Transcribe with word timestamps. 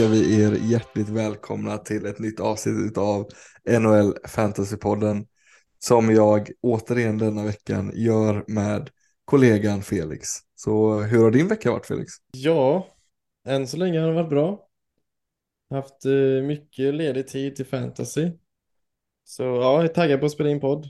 Önskar 0.00 0.14
vi 0.14 0.42
er 0.42 0.52
hjärtligt 0.52 1.08
välkomna 1.08 1.78
till 1.78 2.06
ett 2.06 2.18
nytt 2.18 2.40
avsnitt 2.40 2.98
av 2.98 3.28
NHL 3.80 4.14
Fantasypodden 4.28 5.26
som 5.78 6.14
jag 6.14 6.50
återigen 6.60 7.18
denna 7.18 7.44
veckan 7.44 7.92
gör 7.94 8.44
med 8.46 8.90
kollegan 9.24 9.82
Felix. 9.82 10.28
Så 10.54 11.00
hur 11.00 11.22
har 11.22 11.30
din 11.30 11.48
vecka 11.48 11.70
varit 11.70 11.86
Felix? 11.86 12.12
Ja, 12.32 12.88
än 13.48 13.66
så 13.66 13.76
länge 13.76 14.00
har 14.00 14.08
det 14.08 14.14
varit 14.14 14.28
bra. 14.28 14.68
Haft 15.70 16.04
eh, 16.04 16.46
mycket 16.46 16.94
ledig 16.94 17.28
tid 17.28 17.56
till 17.56 17.66
fantasy. 17.66 18.30
Så 19.24 19.42
ja, 19.42 19.74
jag 19.74 19.84
är 19.84 19.88
taggad 19.88 20.20
på 20.20 20.26
att 20.26 20.32
spela 20.32 20.50
in 20.50 20.60
podd. 20.60 20.88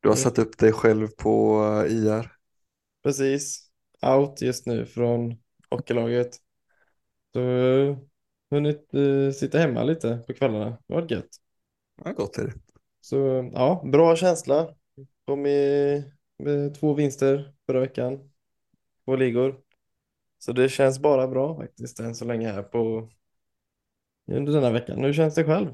Du 0.00 0.08
har 0.08 0.16
satt 0.16 0.38
upp 0.38 0.58
dig 0.58 0.72
själv 0.72 1.08
på 1.08 1.62
eh, 1.86 1.92
IR. 1.92 2.32
Precis. 3.02 3.70
Out 4.02 4.42
just 4.42 4.66
nu 4.66 4.86
från 4.86 5.36
hockeylaget. 5.70 6.36
Så 7.32 7.40
hunnit 8.50 8.94
eh, 8.94 9.32
sitta 9.32 9.58
hemma 9.58 9.82
lite 9.82 10.24
på 10.26 10.34
kvällarna. 10.34 10.78
Det 10.86 10.94
var 10.94 11.06
gött. 11.10 11.28
Ja, 12.04 12.12
gott 12.12 12.38
är 12.38 12.44
det. 12.46 12.52
Så 13.00 13.50
ja, 13.54 13.82
bra 13.92 14.16
känsla. 14.16 14.74
Kom 15.26 15.42
med, 15.42 16.02
med 16.38 16.74
två 16.74 16.94
vinster 16.94 17.54
förra 17.66 17.80
veckan. 17.80 18.30
Två 19.04 19.16
ligor. 19.16 19.60
Så 20.38 20.52
det 20.52 20.68
känns 20.68 20.98
bara 20.98 21.28
bra 21.28 21.56
faktiskt 21.56 22.00
än 22.00 22.14
så 22.14 22.24
länge 22.24 22.52
här 22.52 22.62
på 22.62 23.10
under 24.32 24.52
denna 24.52 24.70
veckan. 24.70 25.04
Hur 25.04 25.12
känns 25.12 25.34
det 25.34 25.44
själv? 25.44 25.68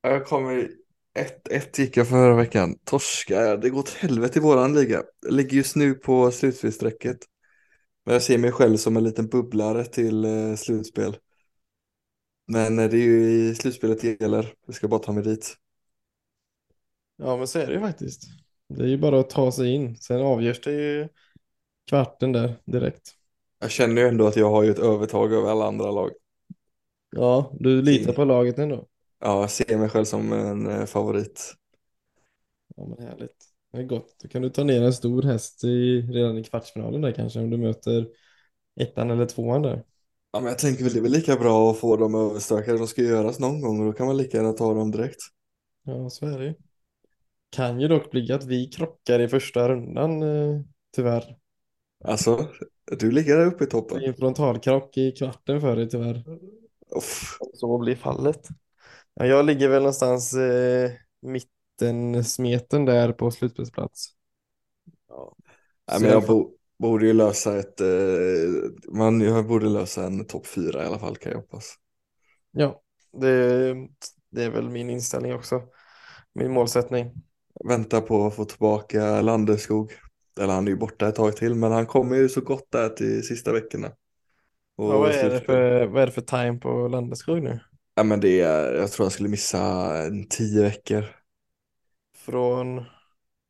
Jag 0.00 0.26
kommer 0.26 0.70
ett, 1.14 1.48
ett 1.48 1.78
gick 1.78 1.96
jag 1.96 2.08
förra 2.08 2.36
veckan. 2.36 2.78
Torska, 2.84 3.56
det 3.56 3.70
går 3.70 3.78
åt 3.78 3.90
helvete 3.90 4.38
i 4.38 4.42
våran 4.42 4.74
liga. 4.74 5.02
Jag 5.22 5.32
ligger 5.32 5.56
just 5.56 5.76
nu 5.76 5.94
på 5.94 6.30
slutspelsstrecket. 6.30 7.18
Men 8.04 8.12
jag 8.12 8.22
ser 8.22 8.38
mig 8.38 8.52
själv 8.52 8.76
som 8.76 8.96
en 8.96 9.04
liten 9.04 9.28
bubblare 9.28 9.84
till 9.84 10.24
eh, 10.24 10.54
slutspel. 10.56 11.16
Men 12.46 12.78
eh, 12.78 12.90
det 12.90 12.96
är 12.96 13.02
ju 13.02 13.30
i 13.50 13.54
slutspelet 13.54 14.00
det 14.00 14.20
gäller. 14.20 14.54
Jag 14.66 14.74
ska 14.74 14.88
bara 14.88 15.00
ta 15.00 15.12
mig 15.12 15.22
dit. 15.24 15.56
Ja, 17.16 17.36
men 17.36 17.46
så 17.48 17.58
är 17.58 17.66
det 17.66 17.72
ju 17.72 17.80
faktiskt. 17.80 18.22
Det 18.68 18.82
är 18.84 18.88
ju 18.88 18.98
bara 18.98 19.20
att 19.20 19.30
ta 19.30 19.52
sig 19.52 19.74
in. 19.74 19.96
Sen 19.96 20.20
avgörs 20.20 20.60
det 20.60 20.72
ju 20.72 21.08
kvarten 21.88 22.32
där 22.32 22.54
direkt. 22.64 23.14
Jag 23.58 23.70
känner 23.70 24.02
ju 24.02 24.08
ändå 24.08 24.26
att 24.26 24.36
jag 24.36 24.50
har 24.50 24.62
ju 24.62 24.70
ett 24.70 24.78
övertag 24.78 25.32
över 25.32 25.50
alla 25.50 25.66
andra 25.66 25.90
lag. 25.90 26.10
Ja, 27.10 27.52
du 27.60 27.82
litar 27.82 28.12
på 28.12 28.24
laget 28.24 28.58
ändå. 28.58 28.88
Ja, 29.20 29.40
jag 29.40 29.50
ser 29.50 29.78
mig 29.78 29.88
själv 29.88 30.04
som 30.04 30.32
en 30.32 30.66
eh, 30.66 30.86
favorit. 30.86 31.54
Ja, 32.76 32.86
men 32.86 33.06
härligt. 33.08 33.44
Det 33.72 33.78
är 33.78 33.82
gott. 33.82 34.16
Då 34.22 34.28
kan 34.28 34.42
du 34.42 34.50
ta 34.50 34.64
ner 34.64 34.82
en 34.82 34.92
stor 34.92 35.22
häst 35.22 35.64
i, 35.64 36.00
redan 36.02 36.38
i 36.38 36.44
kvartsfinalen 36.44 37.00
där 37.00 37.12
kanske 37.12 37.40
om 37.40 37.50
du 37.50 37.56
möter 37.56 38.08
ettan 38.80 39.10
eller 39.10 39.26
tvåan 39.26 39.62
där. 39.62 39.84
Ja, 40.36 40.40
men 40.40 40.48
jag 40.48 40.58
tänker 40.58 40.84
väl 40.84 40.92
det 40.92 40.98
är 40.98 41.02
väl 41.02 41.12
lika 41.12 41.36
bra 41.36 41.70
att 41.70 41.78
få 41.78 41.96
dem 41.96 42.14
överstökade. 42.14 42.78
De 42.78 42.86
ska 42.86 43.02
ju 43.02 43.08
göras 43.08 43.38
någon 43.38 43.60
gång 43.60 43.80
och 43.80 43.86
då 43.86 43.92
kan 43.92 44.06
man 44.06 44.16
lika 44.16 44.36
gärna 44.36 44.52
ta 44.52 44.74
dem 44.74 44.90
direkt. 44.90 45.20
Ja, 45.82 46.10
så 46.10 46.26
är 46.26 46.38
det 46.38 46.44
ju. 46.44 46.54
Kan 47.50 47.80
ju 47.80 47.88
dock 47.88 48.10
bli 48.10 48.32
att 48.32 48.44
vi 48.44 48.66
krockar 48.68 49.20
i 49.20 49.28
första 49.28 49.68
rundan 49.68 50.22
eh, 50.22 50.60
tyvärr. 50.96 51.36
Alltså, 52.04 52.48
du 52.98 53.10
ligger 53.10 53.36
där 53.36 53.46
uppe 53.46 53.64
i 53.64 53.66
Det 53.66 53.70
toppen. 53.70 53.98
är 54.04 54.08
en 54.08 54.14
frontalkrock 54.14 54.96
i 54.96 55.12
kvarten 55.12 55.60
för 55.60 55.76
dig 55.76 55.88
tyvärr. 55.88 56.24
Uff. 56.96 57.38
Så 57.52 57.78
blir 57.78 57.96
fallet. 57.96 58.48
Ja, 59.14 59.26
jag 59.26 59.46
ligger 59.46 59.68
väl 59.68 59.82
någonstans 59.82 60.34
eh, 60.34 60.90
mitten 61.22 62.24
smeten 62.24 62.84
där 62.84 63.12
på 63.12 63.30
slutspelsplats. 63.30 64.08
Ja. 65.08 65.36
Nej, 65.88 66.00
men 66.00 66.10
jag 66.10 66.20
jag 66.20 66.24
bo, 66.26 66.55
borde 66.78 67.06
ju 67.06 67.12
lösa 67.12 67.58
ett, 67.58 67.80
eh, 67.80 67.88
man, 68.92 69.20
jag 69.20 69.46
borde 69.46 69.66
lösa 69.68 70.04
en 70.06 70.26
topp 70.26 70.46
fyra 70.46 70.82
i 70.84 70.86
alla 70.86 70.98
fall 70.98 71.16
kan 71.16 71.32
jag 71.32 71.38
hoppas. 71.38 71.74
Ja, 72.50 72.82
det, 73.12 73.74
det 74.30 74.44
är 74.44 74.50
väl 74.50 74.68
min 74.68 74.90
inställning 74.90 75.34
också. 75.34 75.62
Min 76.32 76.52
målsättning. 76.52 77.12
Vänta 77.64 78.00
på 78.00 78.26
att 78.26 78.34
få 78.34 78.44
tillbaka 78.44 79.22
Landeskog. 79.22 79.92
Eller 80.40 80.54
han 80.54 80.66
är 80.66 80.70
ju 80.70 80.76
borta 80.76 81.08
ett 81.08 81.14
tag 81.14 81.36
till 81.36 81.54
men 81.54 81.72
han 81.72 81.86
kommer 81.86 82.16
ju 82.16 82.28
så 82.28 82.40
gott 82.40 82.70
där 82.70 82.88
till 82.88 83.22
sista 83.26 83.52
veckorna. 83.52 83.92
Och 84.76 84.86
Ja, 84.86 84.98
vad, 84.98 85.10
är 85.10 85.30
det 85.30 85.40
för, 85.40 85.86
vad 85.86 86.02
är 86.02 86.06
det 86.06 86.12
för 86.12 86.20
time 86.20 86.58
på 86.58 86.88
Landeskog 86.88 87.42
nu? 87.42 87.60
Ja 87.94 88.02
men 88.02 88.20
det 88.20 88.40
är, 88.40 88.74
jag 88.74 88.92
tror 88.92 89.04
han 89.06 89.10
skulle 89.10 89.28
missa 89.28 89.58
en 90.06 90.28
tio 90.28 90.62
veckor. 90.62 91.04
Från, 92.14 92.86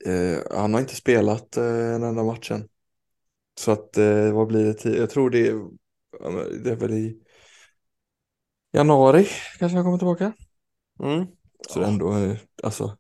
Eh, 0.07 0.39
han 0.59 0.75
har 0.75 0.81
inte 0.81 0.95
spelat 0.97 1.57
eh, 1.57 1.95
en 1.95 2.03
enda 2.03 2.25
matchen. 2.25 2.69
Så 3.59 3.73
att 3.73 3.99
eh, 3.99 4.33
vad 4.33 4.47
blir 4.49 4.65
det? 4.83 4.97
Jag 4.99 5.11
tror 5.11 5.31
det 5.31 5.49
är, 5.49 5.69
det 6.65 6.71
är 6.71 6.77
väl 6.77 6.93
i 6.95 7.23
januari 8.73 9.27
kanske 9.59 9.77
han 9.77 9.85
kommer 9.85 9.99
tillbaka. 9.99 10.33
mm. 11.01 11.27
Så 11.69 11.81
Ja, 11.81 11.85
ändå, 11.85 12.13
eh, 12.17 12.37
alltså. 12.63 12.97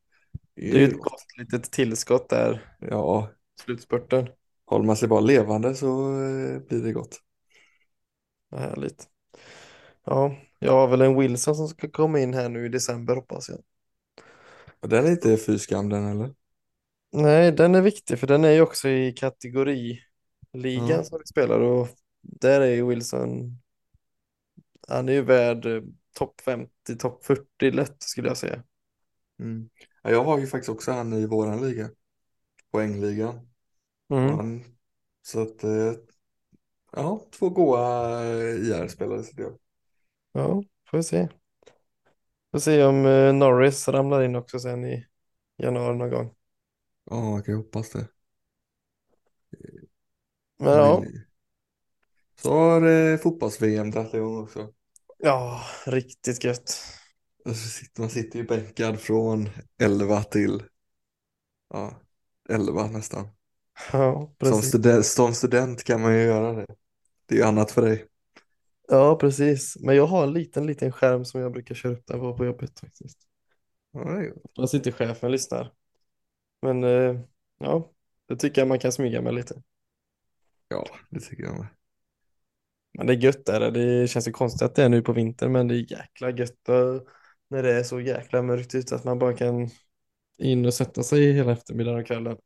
det 0.70 0.76
är 0.76 0.80
ju 0.80 0.84
ett 0.84 1.00
gott 1.00 1.24
litet 1.38 1.72
tillskott 1.72 2.28
där, 2.28 2.76
Ja, 2.80 3.30
slutspurten. 3.60 4.28
håller 4.66 4.84
man 4.84 4.96
sig 4.96 5.08
bara 5.08 5.20
levande 5.20 5.74
så 5.74 5.86
eh, 6.22 6.58
blir 6.68 6.82
det 6.82 6.92
gott. 6.92 7.20
Vad 8.48 8.60
härligt. 8.60 9.08
Ja, 10.04 10.36
jag 10.58 10.72
har 10.72 10.88
väl 10.88 11.00
en 11.00 11.18
Wilson 11.18 11.54
som 11.56 11.68
ska 11.68 11.90
komma 11.90 12.20
in 12.20 12.34
här 12.34 12.48
nu 12.48 12.66
i 12.66 12.68
december 12.68 13.14
hoppas 13.16 13.48
jag. 13.48 13.58
Och 14.80 14.88
den 14.88 15.06
är 15.06 15.10
inte 15.10 15.36
fy 15.36 15.58
skam 15.58 15.88
den 15.88 16.04
heller. 16.04 16.34
Nej, 17.12 17.52
den 17.52 17.74
är 17.74 17.80
viktig 17.82 18.18
för 18.18 18.26
den 18.26 18.44
är 18.44 18.50
ju 18.50 18.60
också 18.60 18.88
i 18.88 19.12
kategoriligan 20.62 20.88
Ja. 20.88 21.04
som 21.04 21.18
vi 21.18 21.26
spelar 21.26 21.60
och 21.60 21.88
där 22.22 22.60
är 22.60 22.74
ju 22.74 22.86
Wilson, 22.88 23.58
han 24.88 25.08
är 25.08 25.12
ju 25.12 25.22
värd 25.22 25.66
eh, 25.66 25.82
topp 26.14 26.40
50, 26.40 26.96
topp 26.98 27.24
40 27.24 27.70
lätt 27.70 28.02
skulle 28.02 28.28
jag 28.28 28.36
säga. 28.36 28.62
Mm. 29.40 29.70
Ja, 30.02 30.10
jag 30.10 30.24
har 30.24 30.38
ju 30.38 30.46
faktiskt 30.46 30.68
också 30.68 30.92
han 30.92 31.12
i 31.12 31.26
våran 31.26 31.60
liga. 31.68 31.90
Poängligan. 32.70 33.48
Mm. 34.10 34.38
Han, 34.38 34.64
så 35.22 35.42
att, 35.42 35.64
eh, 35.64 35.92
ja, 36.92 37.26
två 37.30 37.50
goa 37.50 38.24
eh, 38.24 38.54
IR-spelare 38.56 39.22
sitter 39.22 39.42
jag. 39.42 39.58
Ja, 40.32 40.62
får 40.90 40.98
vi 40.98 41.02
se. 41.04 41.28
Får 42.52 42.58
se 42.58 42.84
om 42.84 43.02
Norris 43.38 43.88
ramlar 43.88 44.22
in 44.22 44.36
också 44.36 44.58
sen 44.58 44.84
i 44.84 45.06
januari 45.56 45.96
någon 45.96 46.10
gång. 46.10 46.34
Ja, 47.04 47.34
jag 47.36 47.44
kan 47.44 47.54
hoppas 47.54 47.90
det. 47.90 48.08
Men 50.58 50.72
ja. 50.72 51.04
Så 52.42 52.52
har 52.52 52.82
eh, 52.88 53.18
fotbolls-VM 53.18 53.90
dragit 53.90 54.14
igång 54.14 54.42
också. 54.42 54.72
ja, 55.18 55.60
riktigt 55.86 56.44
gött. 56.44 56.78
Sitter, 57.54 58.00
man 58.00 58.10
sitter 58.10 58.38
ju 58.38 58.44
bänkad 58.46 59.00
från 59.00 59.48
11 59.78 60.22
till 60.22 60.62
ja, 61.68 62.00
11 62.48 62.86
nästan. 62.86 63.28
Ja, 63.92 64.34
Som 64.42 64.62
student, 64.62 65.06
som 65.06 65.34
student 65.34 65.84
kan 65.84 66.00
man 66.00 66.14
ju 66.14 66.22
göra 66.22 66.52
det. 66.52 66.66
Det 67.26 67.34
är 67.34 67.38
ju 67.38 67.44
annat 67.44 67.70
för 67.70 67.82
dig. 67.82 68.06
Ja, 68.88 69.16
precis. 69.16 69.76
Men 69.80 69.96
jag 69.96 70.06
har 70.06 70.24
en 70.24 70.32
liten, 70.32 70.66
liten 70.66 70.92
skärm 70.92 71.24
som 71.24 71.40
jag 71.40 71.52
brukar 71.52 71.74
köra 71.74 71.92
upp 71.92 72.06
den 72.06 72.20
på 72.20 72.36
på 72.36 72.44
jobbet 72.44 72.80
faktiskt. 72.80 73.18
Ja, 73.92 74.00
det 74.04 74.62
är 74.62 74.74
inte 74.76 74.92
chefen 74.92 75.32
lyssnar. 75.32 75.72
Men 76.62 76.84
eh, 76.84 77.20
ja, 77.58 77.92
det 78.28 78.36
tycker 78.36 78.60
jag 78.60 78.68
man 78.68 78.78
kan 78.78 78.92
smyga 78.92 79.22
med 79.22 79.34
lite. 79.34 79.62
Ja, 80.68 80.86
det 81.10 81.20
tycker 81.20 81.42
jag 81.44 81.58
med. 81.58 81.66
Men 82.94 83.06
det 83.06 83.12
är 83.12 83.16
gött 83.16 83.46
där. 83.46 83.70
Det 83.70 84.08
känns 84.08 84.28
ju 84.28 84.32
konstigt 84.32 84.62
att 84.62 84.74
det 84.74 84.82
är 84.84 84.88
nu 84.88 85.02
på 85.02 85.12
vintern, 85.12 85.52
men 85.52 85.68
det 85.68 85.74
är 85.74 85.92
jäkla 85.92 86.30
gött 86.30 86.68
när 87.48 87.62
det 87.62 87.72
är 87.72 87.82
så 87.82 88.00
jäkla 88.00 88.42
mörkt 88.42 88.74
ute 88.74 88.94
att 88.94 89.04
man 89.04 89.18
bara 89.18 89.32
kan 89.36 89.70
in 90.38 90.66
och 90.66 90.74
sätta 90.74 91.02
sig 91.02 91.32
hela 91.32 91.52
eftermiddagen 91.52 92.00
och 92.00 92.06
kvällen. 92.06 92.36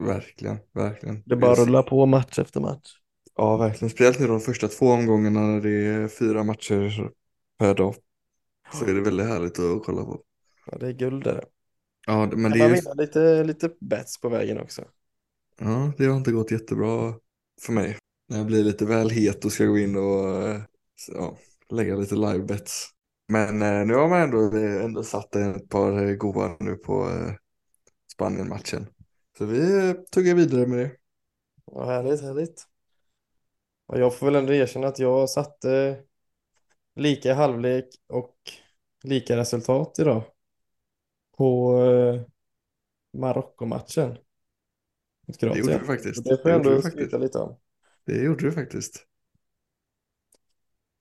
Verkligen, 0.00 0.58
verkligen. 0.72 1.24
Det 1.24 1.36
bara 1.36 1.54
rullar 1.54 1.82
på 1.82 2.06
match 2.06 2.38
efter 2.38 2.60
match. 2.60 2.92
Ja, 3.36 3.56
verkligen. 3.56 3.90
Speciellt 3.90 4.18
nu 4.20 4.26
de 4.26 4.40
första 4.40 4.68
två 4.68 4.86
omgångarna 4.86 5.40
när 5.40 5.60
det 5.60 5.70
är 5.86 6.08
fyra 6.08 6.44
matcher 6.44 7.10
per 7.58 7.74
dag. 7.74 7.94
Så 8.72 8.84
är 8.86 8.94
det 8.94 9.00
väldigt 9.00 9.26
härligt 9.26 9.58
att 9.58 9.84
kolla 9.84 10.04
på. 10.04 10.22
Ja, 10.66 10.78
det 10.78 10.86
är 10.86 10.92
guld 10.92 11.24
där. 11.24 11.44
Ja, 12.06 12.26
men 12.36 12.42
Men 12.42 12.52
det 12.52 12.58
man 12.58 12.70
är 12.70 12.74
ju, 12.74 12.74
vinner 12.74 12.94
lite, 12.94 13.44
lite 13.44 13.70
bets 13.80 14.20
på 14.20 14.28
vägen 14.28 14.60
också. 14.60 14.84
ja, 15.58 15.92
det 15.98 16.06
har 16.06 16.16
inte 16.16 16.32
gått 16.32 16.50
jättebra 16.50 17.14
för 17.60 17.72
mig. 17.72 17.96
När 18.28 18.36
jag 18.36 18.46
blir 18.46 18.64
lite 18.64 18.84
väl 18.84 19.10
het 19.10 19.44
och 19.44 19.52
ska 19.52 19.64
gå 19.64 19.78
in 19.78 19.96
och 19.96 20.28
eh, 20.28 20.62
ja, 21.08 21.38
lägga 21.70 21.96
lite 21.96 22.14
live 22.14 22.38
bets. 22.44 22.88
Men 23.28 23.62
eh, 23.62 23.86
nu 23.86 23.94
har 23.94 24.08
man 24.08 24.20
ändå, 24.20 24.56
eh, 24.56 24.84
ändå 24.84 25.02
satt 25.02 25.36
ett 25.36 25.68
par 25.68 26.06
eh, 26.06 26.14
goa 26.14 26.56
nu 26.60 26.76
på 26.76 27.08
eh, 27.08 27.32
Spanien-matchen. 28.12 28.86
Så 29.38 29.44
vi 29.44 29.88
eh, 29.88 29.92
tuggar 29.92 30.34
vidare 30.34 30.66
med 30.66 30.78
det. 30.78 30.96
Ja, 31.66 31.84
härligt, 31.84 32.22
härligt. 32.22 32.64
Och 33.86 33.98
jag 33.98 34.18
får 34.18 34.26
väl 34.26 34.34
ändå 34.34 34.52
erkänna 34.52 34.86
att 34.86 34.98
jag 34.98 35.30
satte 35.30 36.00
lika 36.94 37.34
halvlek 37.34 37.86
och 38.08 38.36
lika 39.04 39.36
resultat 39.36 39.98
idag 39.98 40.22
på 41.36 41.78
eh, 41.82 42.22
Marocko-matchen 43.18 44.18
mot 45.30 45.40
Det 45.40 45.46
gjorde 45.46 45.60
Kroatien. 45.60 45.80
du 45.80 45.86
faktiskt. 45.86 46.24
Det 46.24 46.38
får 46.42 46.50
jag 46.50 46.66
ändå 46.66 46.82
skryta 46.82 47.18
lite 47.18 47.38
om. 47.38 47.56
Det 48.06 48.22
gjorde 48.22 48.44
du 48.44 48.52
faktiskt. 48.52 49.06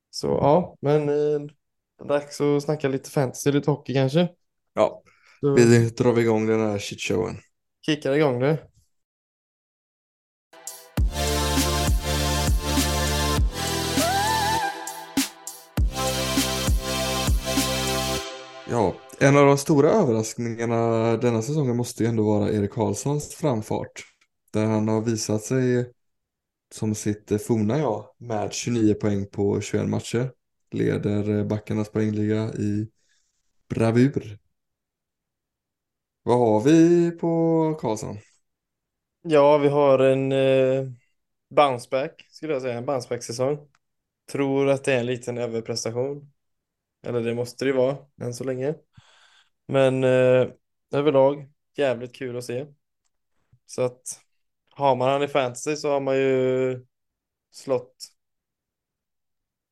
Så 0.09 0.27
ja, 0.27 0.77
men 0.81 1.09
eh, 1.09 2.05
dags 2.07 2.41
att 2.41 2.63
snacka 2.63 2.87
lite 2.87 3.09
fantasy, 3.09 3.51
lite 3.51 3.71
hockey 3.71 3.93
kanske. 3.93 4.29
Ja, 4.73 5.03
Så 5.39 5.53
vi 5.53 5.89
drar 5.89 6.13
vi 6.13 6.21
igång 6.21 6.47
den 6.47 6.59
här 6.59 6.79
shitshowen. 6.79 7.35
kickar 7.85 8.13
igång 8.13 8.39
det. 8.39 8.57
Ja, 18.69 18.93
en 19.19 19.37
av 19.37 19.45
de 19.45 19.57
stora 19.57 19.89
överraskningarna 19.89 21.17
denna 21.17 21.41
säsongen 21.41 21.77
måste 21.77 22.03
ju 22.03 22.09
ändå 22.09 22.23
vara 22.23 22.51
Erik 22.51 22.71
Karlssons 22.71 23.35
framfart. 23.35 24.03
Där 24.51 24.65
han 24.65 24.87
har 24.87 25.01
visat 25.01 25.41
sig 25.41 25.91
som 26.71 26.95
sitt 26.95 27.31
eh, 27.31 27.37
forna 27.37 27.77
jag 27.77 28.15
med 28.17 28.53
29 28.53 28.93
poäng 28.93 29.25
på 29.25 29.61
21 29.61 29.89
matcher. 29.89 30.31
Leder 30.71 31.37
eh, 31.37 31.45
backarnas 31.45 31.91
poängliga 31.91 32.53
i 32.53 32.87
bravur. 33.69 34.39
Vad 36.23 36.39
har 36.39 36.61
vi 36.61 37.11
på 37.11 37.75
Karlsson? 37.81 38.17
Ja, 39.21 39.57
vi 39.57 39.67
har 39.67 39.99
en 39.99 40.31
eh, 40.31 40.91
bounceback 41.49 42.27
skulle 42.29 42.53
jag 42.53 42.61
säga, 42.61 42.77
en 42.77 42.85
bounceback-säsong. 42.85 43.67
Tror 44.31 44.69
att 44.69 44.83
det 44.83 44.93
är 44.93 44.99
en 44.99 45.05
liten 45.05 45.37
överprestation. 45.37 46.31
Eller 47.03 47.21
det 47.21 47.35
måste 47.35 47.65
det 47.65 47.69
ju 47.69 47.75
vara 47.77 47.97
än 48.21 48.33
så 48.33 48.43
länge. 48.43 48.75
Men 49.67 50.03
eh, 50.03 50.47
överlag 50.91 51.51
jävligt 51.75 52.15
kul 52.15 52.37
att 52.37 52.45
se. 52.45 52.65
Så 53.65 53.81
att 53.81 54.21
har 54.79 54.95
man 54.95 55.09
han 55.09 55.23
i 55.23 55.27
fantasy 55.27 55.75
så 55.75 55.89
har 55.91 55.99
man 55.99 56.17
ju 56.17 56.85
slått 57.51 57.95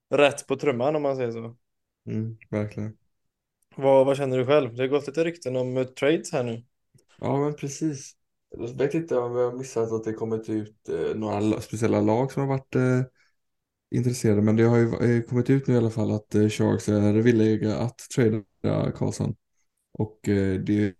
rätt 0.10 0.48
på 0.48 0.56
trumman 0.56 0.96
om 0.96 1.02
man 1.02 1.16
säger 1.16 1.32
så. 1.32 1.58
Mm, 2.06 2.38
verkligen. 2.50 2.98
Vad, 3.76 4.06
vad 4.06 4.18
känner 4.18 4.38
du 4.38 4.46
själv? 4.46 4.76
Det 4.76 4.84
har 4.84 4.88
gått 4.88 5.08
lite 5.08 5.24
rykten 5.24 5.56
om 5.56 5.78
eh, 5.78 5.84
trades 5.84 6.32
här 6.32 6.44
nu. 6.44 6.64
Ja, 7.20 7.38
men 7.40 7.54
precis. 7.56 8.16
Jag 8.50 8.78
vet 8.78 8.94
inte 8.94 9.18
om 9.18 9.34
vi 9.36 9.42
har 9.44 9.52
missat 9.54 9.92
att 9.92 10.04
det 10.04 10.14
kommit 10.14 10.50
ut 10.50 10.90
eh, 10.90 11.16
några 11.16 11.40
la- 11.40 11.62
speciella 11.62 12.02
lag 12.02 12.32
som 12.32 12.42
har 12.42 12.50
varit 12.50 12.76
eh, 12.76 13.02
intresserade. 13.96 14.42
Men 14.42 14.56
det 14.56 14.64
har 14.64 14.78
ju 14.78 15.18
eh, 15.18 15.22
kommit 15.24 15.50
ut 15.50 15.68
nu 15.68 15.74
i 15.74 15.78
alla 15.78 15.90
fall 15.90 16.12
att 16.12 16.36
eh, 16.36 16.50
Sharks 16.50 16.90
är 16.90 17.14
villiga 17.14 17.78
att 17.78 17.98
trada 18.16 18.92
Karlsson. 18.92 19.36
Och 19.94 20.30
eh, 20.30 20.60
det, 20.60 20.94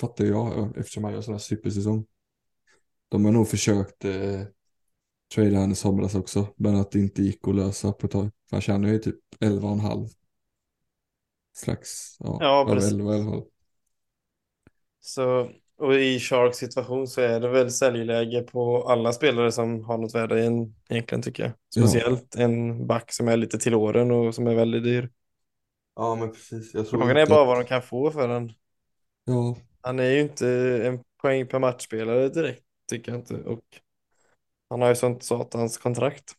fattar 0.00 0.24
jag 0.24 0.76
eftersom 0.78 1.04
han 1.04 1.12
gör 1.12 1.20
sån 1.20 1.34
här 1.34 1.38
supersäsong. 1.38 2.06
De 3.12 3.24
har 3.24 3.32
nog 3.32 3.48
försökt 3.48 4.04
eh, 4.04 4.40
trada 5.34 5.58
han 5.58 5.72
i 5.72 5.74
somras 5.74 6.14
också. 6.14 6.46
Men 6.56 6.76
att 6.76 6.90
det 6.90 6.98
inte 6.98 7.22
gick 7.22 7.48
att 7.48 7.54
lösa 7.54 7.92
på 7.92 8.06
ett 8.06 8.12
tag. 8.12 8.30
För 8.48 8.56
han 8.56 8.60
tjänar 8.60 8.88
ju 8.88 8.98
typ 8.98 9.16
11,5. 9.40 10.08
Strax, 11.56 12.16
ja, 12.18 12.38
Ja, 12.40 12.66
precis. 12.68 12.92
11 12.92 13.12
i 13.12 13.20
alla 13.20 13.30
fall. 13.30 13.42
Så, 15.00 15.50
och 15.78 15.94
i 15.94 16.18
Sharks 16.20 16.58
situation 16.58 17.08
så 17.08 17.20
är 17.20 17.40
det 17.40 17.48
väl 17.48 17.70
säljläge 17.70 18.42
på 18.42 18.88
alla 18.88 19.12
spelare 19.12 19.52
som 19.52 19.84
har 19.84 19.98
något 19.98 20.14
värde 20.14 20.40
igen, 20.40 20.74
egentligen 20.88 21.22
tycker 21.22 21.42
jag. 21.42 21.52
Ja. 21.74 21.82
Speciellt 21.86 22.34
en 22.34 22.86
back 22.86 23.12
som 23.12 23.28
är 23.28 23.36
lite 23.36 23.58
till 23.58 23.74
åren 23.74 24.10
och 24.10 24.34
som 24.34 24.46
är 24.46 24.54
väldigt 24.54 24.84
dyr. 24.84 25.10
Ja, 25.96 26.14
men 26.14 26.32
precis. 26.32 26.74
Jag 26.74 26.88
tror 26.88 27.00
Frågan 27.00 27.16
är 27.16 27.26
bara 27.26 27.44
vad 27.44 27.58
de 27.58 27.64
kan 27.64 27.82
få 27.82 28.10
för 28.10 28.28
den. 28.28 28.52
Ja, 29.24 29.56
Han 29.80 29.98
är 29.98 30.10
ju 30.10 30.20
inte 30.20 30.48
en 30.84 31.00
poäng 31.22 31.46
per 31.46 31.58
matchspelare 31.58 32.28
direkt, 32.28 32.62
tycker 32.92 33.12
jag 33.12 33.20
inte. 33.20 33.34
Och 33.36 33.64
han 34.68 34.82
har 34.82 34.88
ju 34.88 34.94
sånt 34.94 35.22
satans 35.22 35.78
kontrakt. 35.78 36.36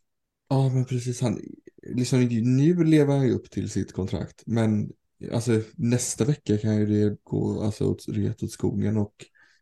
Ja, 0.48 0.68
men 0.68 0.84
precis. 0.84 1.20
Han, 1.20 1.40
liksom, 1.82 2.20
nu 2.24 2.84
lever 2.84 3.16
han 3.16 3.26
ju 3.26 3.32
upp 3.34 3.50
till 3.50 3.70
sitt 3.70 3.92
kontrakt. 3.92 4.42
Men 4.46 4.92
alltså, 5.32 5.60
nästa 5.76 6.24
vecka 6.24 6.58
kan 6.58 6.76
ju 6.76 6.86
det 6.86 7.16
gå 7.24 7.62
alltså, 7.62 7.84
åt, 7.90 8.08
ret 8.08 8.42
åt 8.42 8.50
skogen 8.50 8.96
och 8.96 9.14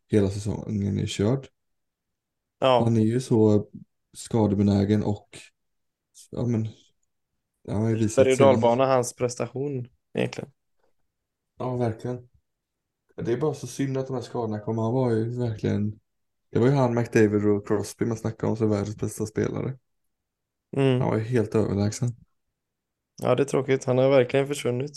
hela 0.09 0.31
säsongen 0.31 0.99
är 0.99 1.07
körd. 1.07 1.49
Ja, 2.59 2.79
Han 2.79 2.97
är 2.97 3.01
ju 3.01 3.21
så 3.21 3.69
skadebenägen 4.17 5.03
och 5.03 5.29
ja, 6.31 6.47
men, 6.47 6.69
han 7.69 7.83
har 7.83 7.91
ju 7.91 7.97
visat 7.97 8.25
berg 8.25 8.33
och 8.33 8.39
sig. 8.39 8.47
dalbana, 8.47 8.87
hans 8.87 9.13
prestation 9.17 9.89
egentligen. 10.15 10.51
Ja, 11.59 11.77
verkligen. 11.77 12.29
Det 13.17 13.33
är 13.33 13.41
bara 13.41 13.55
så 13.55 13.67
synd 13.67 13.99
att 13.99 14.07
de 14.07 14.15
här 14.15 14.23
skadorna 14.23 14.61
kommer. 14.61 14.83
Han 14.83 14.93
var 14.95 15.11
ju 15.11 15.39
verkligen. 15.39 16.01
Det 16.53 16.59
var 16.59 16.67
ju 16.67 16.73
han, 16.73 16.95
McDavid 16.95 17.47
och 17.47 17.67
Crosby 17.67 18.05
man 18.05 18.17
snackade 18.17 18.51
om 18.51 18.57
som 18.57 18.71
världens 18.71 18.97
bästa 18.97 19.27
spelare. 19.27 19.79
Mm. 20.77 21.01
Han 21.01 21.11
var 21.11 21.17
ju 21.17 21.25
helt 21.25 21.55
överlägsen. 21.55 22.17
Ja, 23.23 23.35
det 23.35 23.43
är 23.43 23.45
tråkigt. 23.45 23.85
Han 23.85 23.99
har 23.99 24.11
verkligen 24.11 24.47
försvunnit. 24.47 24.93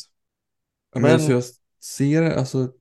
Men, 0.94 1.02
Men- 1.02 1.12
alltså 1.12 1.32
jag 1.32 1.44
ser 1.84 2.24
alltså. 2.24 2.72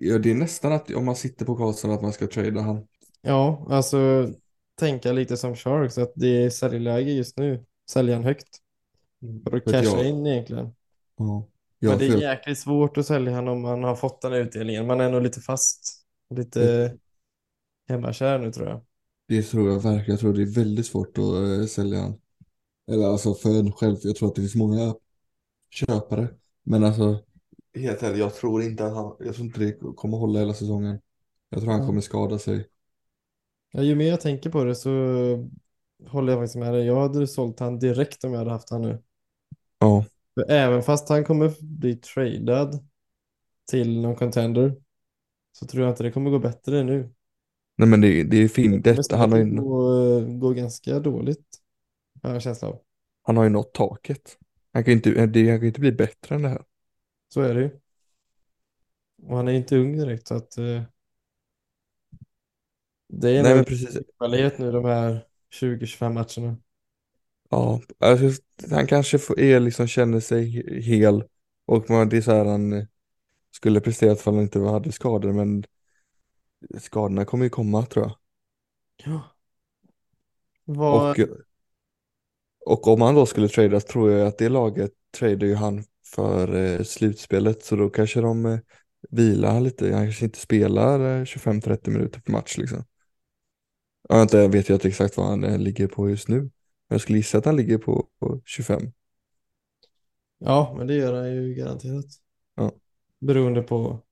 Ja, 0.00 0.18
det 0.18 0.30
är 0.30 0.34
nästan 0.34 0.72
att 0.72 0.90
om 0.90 1.04
man 1.04 1.16
sitter 1.16 1.46
på 1.46 1.56
Karlsson 1.56 1.90
att 1.90 2.02
man 2.02 2.12
ska 2.12 2.26
trada 2.26 2.60
han. 2.60 2.86
Ja, 3.20 3.66
alltså 3.70 4.28
tänka 4.74 5.12
lite 5.12 5.36
som 5.36 5.56
Sharks, 5.56 5.98
att 5.98 6.12
det 6.14 6.44
är 6.44 6.50
säljläge 6.50 7.10
just 7.10 7.36
nu. 7.36 7.64
Sälja 7.90 8.14
han 8.14 8.24
högt. 8.24 8.58
För 9.44 9.56
att 9.56 9.66
Vet 9.66 9.74
jag. 9.74 9.84
casha 9.84 10.04
in 10.04 10.26
egentligen. 10.26 10.74
Ja. 11.16 11.48
Men 11.78 11.98
det 11.98 12.06
är 12.06 12.20
jäkligt 12.20 12.58
svårt 12.58 12.96
att 12.96 13.06
sälja 13.06 13.32
han 13.32 13.48
om 13.48 13.62
man 13.62 13.84
har 13.84 13.96
fått 13.96 14.22
den 14.22 14.32
utdelningen. 14.32 14.86
Man 14.86 15.00
är 15.00 15.10
nog 15.10 15.22
lite 15.22 15.40
fast. 15.40 16.01
Lite 16.36 16.96
hemmakär 17.88 18.38
nu 18.38 18.52
tror 18.52 18.68
jag. 18.68 18.80
Det 19.28 19.42
tror 19.42 19.70
jag 19.70 19.80
verkligen. 19.80 20.10
Jag 20.10 20.20
tror 20.20 20.32
det 20.34 20.42
är 20.42 20.46
väldigt 20.54 20.86
svårt 20.86 21.18
att 21.18 21.24
eh, 21.24 21.66
sälja 21.66 22.00
han. 22.00 22.20
Eller 22.92 23.06
alltså 23.06 23.34
för 23.34 23.58
en 23.60 23.72
själv. 23.72 23.96
Jag 24.02 24.16
tror 24.16 24.28
att 24.28 24.34
det 24.34 24.40
finns 24.40 24.54
många 24.54 24.94
köpare. 25.70 26.28
Men 26.62 26.84
alltså. 26.84 27.24
Helt 27.74 28.02
ärligt, 28.02 28.18
jag 28.18 28.34
tror 28.34 28.62
inte 28.62 28.86
att 28.86 28.94
han. 28.94 29.16
Jag 29.20 29.34
tror 29.34 29.46
inte 29.46 29.60
det 29.60 29.72
kommer 29.96 30.18
hålla 30.18 30.38
hela 30.38 30.54
säsongen. 30.54 31.00
Jag 31.50 31.60
tror 31.60 31.72
han 31.72 31.80
Ja. 31.80 31.86
kommer 31.86 32.00
skada 32.00 32.38
sig. 32.38 32.68
Ja, 33.72 33.82
ju 33.82 33.94
mer 33.94 34.08
jag 34.08 34.20
tänker 34.20 34.50
på 34.50 34.64
det 34.64 34.74
så 34.74 34.90
håller 36.06 36.32
jag 36.32 36.40
faktiskt 36.40 36.56
med 36.56 36.74
dig. 36.74 36.86
Jag 36.86 37.00
hade 37.00 37.26
sålt 37.26 37.60
han 37.60 37.78
direkt 37.78 38.24
om 38.24 38.32
jag 38.32 38.38
hade 38.38 38.50
haft 38.50 38.70
han 38.70 38.82
nu. 38.82 39.02
Ja. 39.78 40.04
För 40.34 40.50
även 40.50 40.82
fast 40.82 41.08
han 41.08 41.24
kommer 41.24 41.52
bli 41.60 41.96
tradad 41.96 42.88
till 43.70 44.00
någon 44.00 44.16
contender 44.16 44.76
så 45.52 45.66
tror 45.66 45.82
jag 45.84 45.92
inte 45.92 46.02
det 46.02 46.12
kommer 46.12 46.30
gå 46.30 46.38
bättre 46.38 46.82
nu. 46.84 47.14
Nej 47.76 47.88
men 47.88 48.00
det, 48.00 48.24
det 48.24 48.36
är 48.36 48.48
fint. 48.48 48.84
Det 48.84 48.92
Detta, 48.96 49.16
han, 49.16 49.32
har 49.32 49.38
ju, 49.38 49.44
gå, 49.56 50.20
gå 50.38 50.50
ganska 50.52 51.00
dåligt. 51.00 51.58
Har 52.22 52.32
jag 52.32 52.42
känsla 52.42 52.68
av. 52.68 52.82
han 53.22 53.36
har 53.36 53.44
ju 53.44 53.50
nått 53.50 53.74
taket. 53.74 54.38
Han 54.72 54.84
kan 54.84 54.90
ju 54.92 54.96
inte, 54.96 55.26
det, 55.26 55.48
han 55.50 55.58
kan 55.58 55.62
ju 55.62 55.66
inte 55.68 55.80
bli 55.80 55.92
bättre 55.92 56.34
än 56.34 56.42
det 56.42 56.48
här. 56.48 56.62
Så 57.28 57.40
är 57.40 57.54
det 57.54 57.60
ju. 57.60 57.80
Och 59.22 59.36
han 59.36 59.48
är 59.48 59.52
inte 59.52 59.76
ung 59.76 59.96
direkt 59.98 60.26
så 60.28 60.34
att 60.34 60.58
eh, 60.58 60.82
det 63.08 63.30
är 63.30 63.42
Nej 63.42 63.54
men 63.54 63.64
en 63.64 63.64
precis. 63.64 64.00
tillfällighet 64.06 64.58
nu 64.58 64.72
de 64.72 64.84
här 64.84 65.26
20-25 65.50 66.12
matcherna. 66.12 66.56
Ja, 67.50 67.80
alltså, 67.98 68.42
han 68.70 68.86
kanske 68.86 69.18
får, 69.18 69.40
är 69.40 69.60
liksom 69.60 69.86
känner 69.88 70.20
sig 70.20 70.44
he- 70.56 70.80
hel 70.80 71.24
och 71.66 71.90
man, 71.90 72.08
det 72.08 72.16
är 72.16 72.20
så 72.20 72.30
här 72.32 72.44
han 72.44 72.72
eh, 72.72 72.84
skulle 73.52 73.80
presterat 73.80 74.20
för 74.20 74.32
han 74.32 74.40
inte 74.40 74.58
hade 74.60 74.92
skador 74.92 75.32
men 75.32 75.64
skadorna 76.80 77.24
kommer 77.24 77.44
ju 77.44 77.50
komma 77.50 77.86
tror 77.86 78.04
jag. 78.04 78.16
Ja. 78.96 79.36
Vad, 80.64 81.16
Och, 81.18 81.28
och 82.66 82.88
om 82.88 83.00
han 83.00 83.14
då 83.14 83.26
skulle 83.26 83.48
tradas 83.48 83.84
tror 83.84 84.10
jag 84.10 84.28
att 84.28 84.38
det 84.38 84.48
laget 84.48 84.92
tradar 85.18 85.46
ju 85.46 85.54
han 85.54 85.84
för 86.14 86.54
eh, 86.54 86.82
slutspelet 86.82 87.64
så 87.64 87.76
då 87.76 87.90
kanske 87.90 88.20
de 88.20 88.46
eh, 88.46 88.58
vilar 89.10 89.60
lite. 89.60 89.92
Han 89.92 90.04
kanske 90.06 90.24
inte 90.24 90.38
spelar 90.38 91.20
eh, 91.20 91.24
25-30 91.24 91.90
minuter 91.90 92.20
per 92.20 92.32
match 92.32 92.58
liksom. 92.58 92.84
Jag 94.08 94.22
inte, 94.22 94.48
vet 94.48 94.70
inte 94.70 94.88
exakt 94.88 95.16
vad 95.16 95.26
han 95.26 95.44
eh, 95.44 95.58
ligger 95.58 95.86
på 95.86 96.10
just 96.10 96.28
nu. 96.28 96.40
Men 96.40 96.50
jag 96.88 97.00
skulle 97.00 97.18
gissa 97.18 97.38
att 97.38 97.44
han 97.44 97.56
ligger 97.56 97.78
på, 97.78 98.08
på 98.20 98.42
25. 98.44 98.92
ja, 100.38 100.74
men 100.78 100.86
det 100.86 100.94
gör 100.94 101.12
han 101.12 101.34
ju 101.34 101.54
garanterat. 101.54 102.06
Ja. 102.54 102.72
Beroende 103.22 103.62
på 103.62 104.02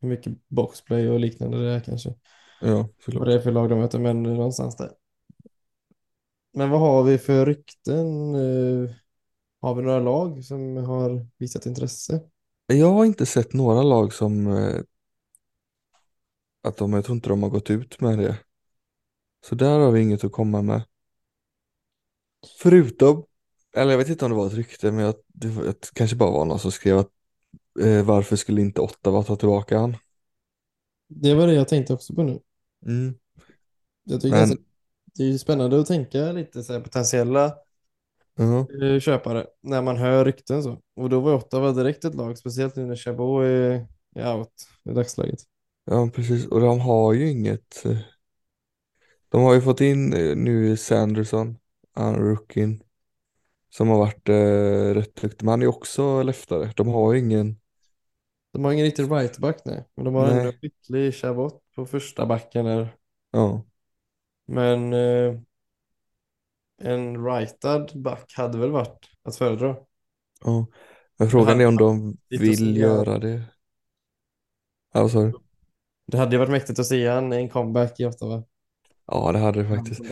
hur 0.00 0.08
mycket 0.08 0.32
boxplay 0.48 1.08
och 1.10 1.20
liknande 1.20 1.64
det 1.64 1.70
är 1.72 1.80
kanske. 1.80 2.14
Ja, 2.60 2.88
såklart. 3.04 3.20
Vad 3.20 3.28
det 3.28 3.34
är 3.34 3.40
för 3.40 3.52
lag 3.52 3.68
de 3.70 3.78
möter, 3.78 3.98
men 3.98 4.22
någonstans 4.22 4.76
där. 4.76 4.90
Men 6.52 6.70
vad 6.70 6.80
har 6.80 7.02
vi 7.04 7.18
för 7.18 7.46
rykten? 7.46 8.34
Eh, 8.34 8.90
Har 9.60 9.74
vi 9.74 9.82
några 9.82 10.00
lag 10.00 10.44
som 10.44 10.76
har 10.76 11.26
visat 11.38 11.66
intresse? 11.66 12.20
Jag 12.66 12.92
har 12.92 13.04
inte 13.04 13.26
sett 13.26 13.52
några 13.52 13.82
lag 13.82 14.12
som 14.12 14.46
eh, 14.46 14.80
att 16.62 16.76
de, 16.76 16.92
jag 16.92 17.04
tror 17.04 17.14
inte 17.16 17.28
de 17.28 17.42
har 17.42 17.50
gått 17.50 17.70
ut 17.70 18.00
med 18.00 18.18
det. 18.18 18.38
Så 19.46 19.54
där 19.54 19.78
har 19.78 19.90
vi 19.92 20.00
inget 20.02 20.24
att 20.24 20.32
komma 20.32 20.62
med. 20.62 20.82
Förutom, 22.58 23.24
eller 23.76 23.90
jag 23.92 23.98
vet 23.98 24.08
inte 24.08 24.24
om 24.24 24.30
det 24.30 24.36
var 24.36 24.46
ett 24.46 24.54
rykte, 24.54 24.92
men 24.92 25.04
jag, 25.04 25.14
det, 25.26 25.48
var- 25.48 25.64
det 25.64 25.90
kanske 25.94 26.16
bara 26.16 26.30
var 26.30 26.44
någon 26.44 26.58
som 26.58 26.72
skrev 26.72 26.98
att 26.98 27.10
eh, 27.80 28.04
varför 28.04 28.36
skulle 28.36 28.60
inte 28.60 28.80
Ottawa 28.80 29.22
ta 29.22 29.36
tillbaka 29.36 29.78
han? 29.78 29.96
Det 31.08 31.34
var 31.34 31.46
det 31.46 31.54
jag 31.54 31.68
tänkte 31.68 31.94
också 31.94 32.14
på 32.14 32.22
nu. 32.22 32.40
Mm. 32.86 33.14
Jag 34.04 34.20
tycker 34.20 34.40
Men 34.40 34.42
alltså 34.42 34.56
det 35.16 35.22
är 35.22 35.26
ju 35.28 35.38
spännande 35.38 35.80
att 35.80 35.86
tänka 35.86 36.32
lite 36.32 36.62
så 36.64 36.72
här 36.72 36.80
potentiella 36.80 37.56
Ja, 38.36 38.68
eh, 38.82 39.00
köpare 39.00 39.46
när 39.62 39.82
man 39.82 39.96
hör 39.96 40.24
rykten 40.24 40.62
så. 40.62 40.80
Och 40.96 41.10
då 41.10 41.20
var 41.20 41.34
Ottawa 41.34 41.72
direkt 41.72 42.04
ett 42.04 42.14
lag, 42.14 42.38
speciellt 42.38 42.76
nu 42.76 42.86
när 42.86 42.96
Chabot 42.96 43.42
är, 43.44 43.86
är 44.14 44.34
out 44.38 44.52
i 44.84 44.92
dagsläget. 44.92 45.40
ja 45.84 46.10
precis. 46.14 46.46
Och 46.46 46.60
de 46.60 46.80
har 46.80 47.12
ju 47.12 47.30
inget. 47.30 47.82
eh, 47.86 47.98
De 49.28 49.42
har 49.42 49.54
ju 49.54 49.60
fått 49.60 49.80
in 49.80 50.12
eh, 50.12 50.36
nu 50.36 50.76
Sanderson, 50.76 51.58
han 51.94 52.14
rookien, 52.16 52.82
som 53.70 53.88
har 53.88 53.98
varit 53.98 54.28
eh, 54.28 54.94
rätt 54.94 55.16
duktig. 55.22 55.44
Men 55.46 55.50
han 55.52 55.62
är 55.62 55.66
också 55.66 56.22
leftare. 56.22 56.72
De 56.76 56.88
har 56.88 57.14
ju 57.14 57.20
ingen. 57.20 57.56
De 58.56 58.64
har 58.64 58.72
ingen 58.72 58.84
riktig 58.84 59.02
rightback 59.12 59.64
nej, 59.64 59.84
men 59.94 60.04
de 60.04 60.14
har 60.14 60.28
ändå 60.28 60.52
skicklig 60.52 61.14
Chabot 61.14 61.62
på 61.74 61.86
första 61.86 62.26
backen 62.26 62.64
där. 62.64 62.96
Ja, 63.30 63.64
Men 64.46 64.92
eh, 64.92 65.40
en 66.78 67.24
rightad 67.24 68.02
back 68.02 68.32
hade 68.36 68.58
väl 68.58 68.70
varit 68.70 69.10
att 69.22 69.36
föredra. 69.36 69.76
ja. 70.44 70.66
Men 71.18 71.30
frågan 71.30 71.60
är 71.60 71.66
om 71.66 71.76
de 71.76 72.16
vill 72.28 72.76
göra 72.76 73.18
det. 73.18 73.42
Ja, 74.92 75.08
du? 75.08 75.32
Det 76.06 76.18
hade 76.18 76.32
ju 76.32 76.38
varit 76.38 76.50
mäktigt 76.50 76.78
att 76.78 76.86
se 76.86 77.08
han 77.08 77.32
i 77.32 77.36
en 77.36 77.48
comeback 77.48 78.00
i 78.00 78.06
Ottawa. 78.06 78.44
Ja, 79.06 79.32
det 79.32 79.38
hade 79.38 79.62
det 79.62 79.68
faktiskt. 79.68 80.02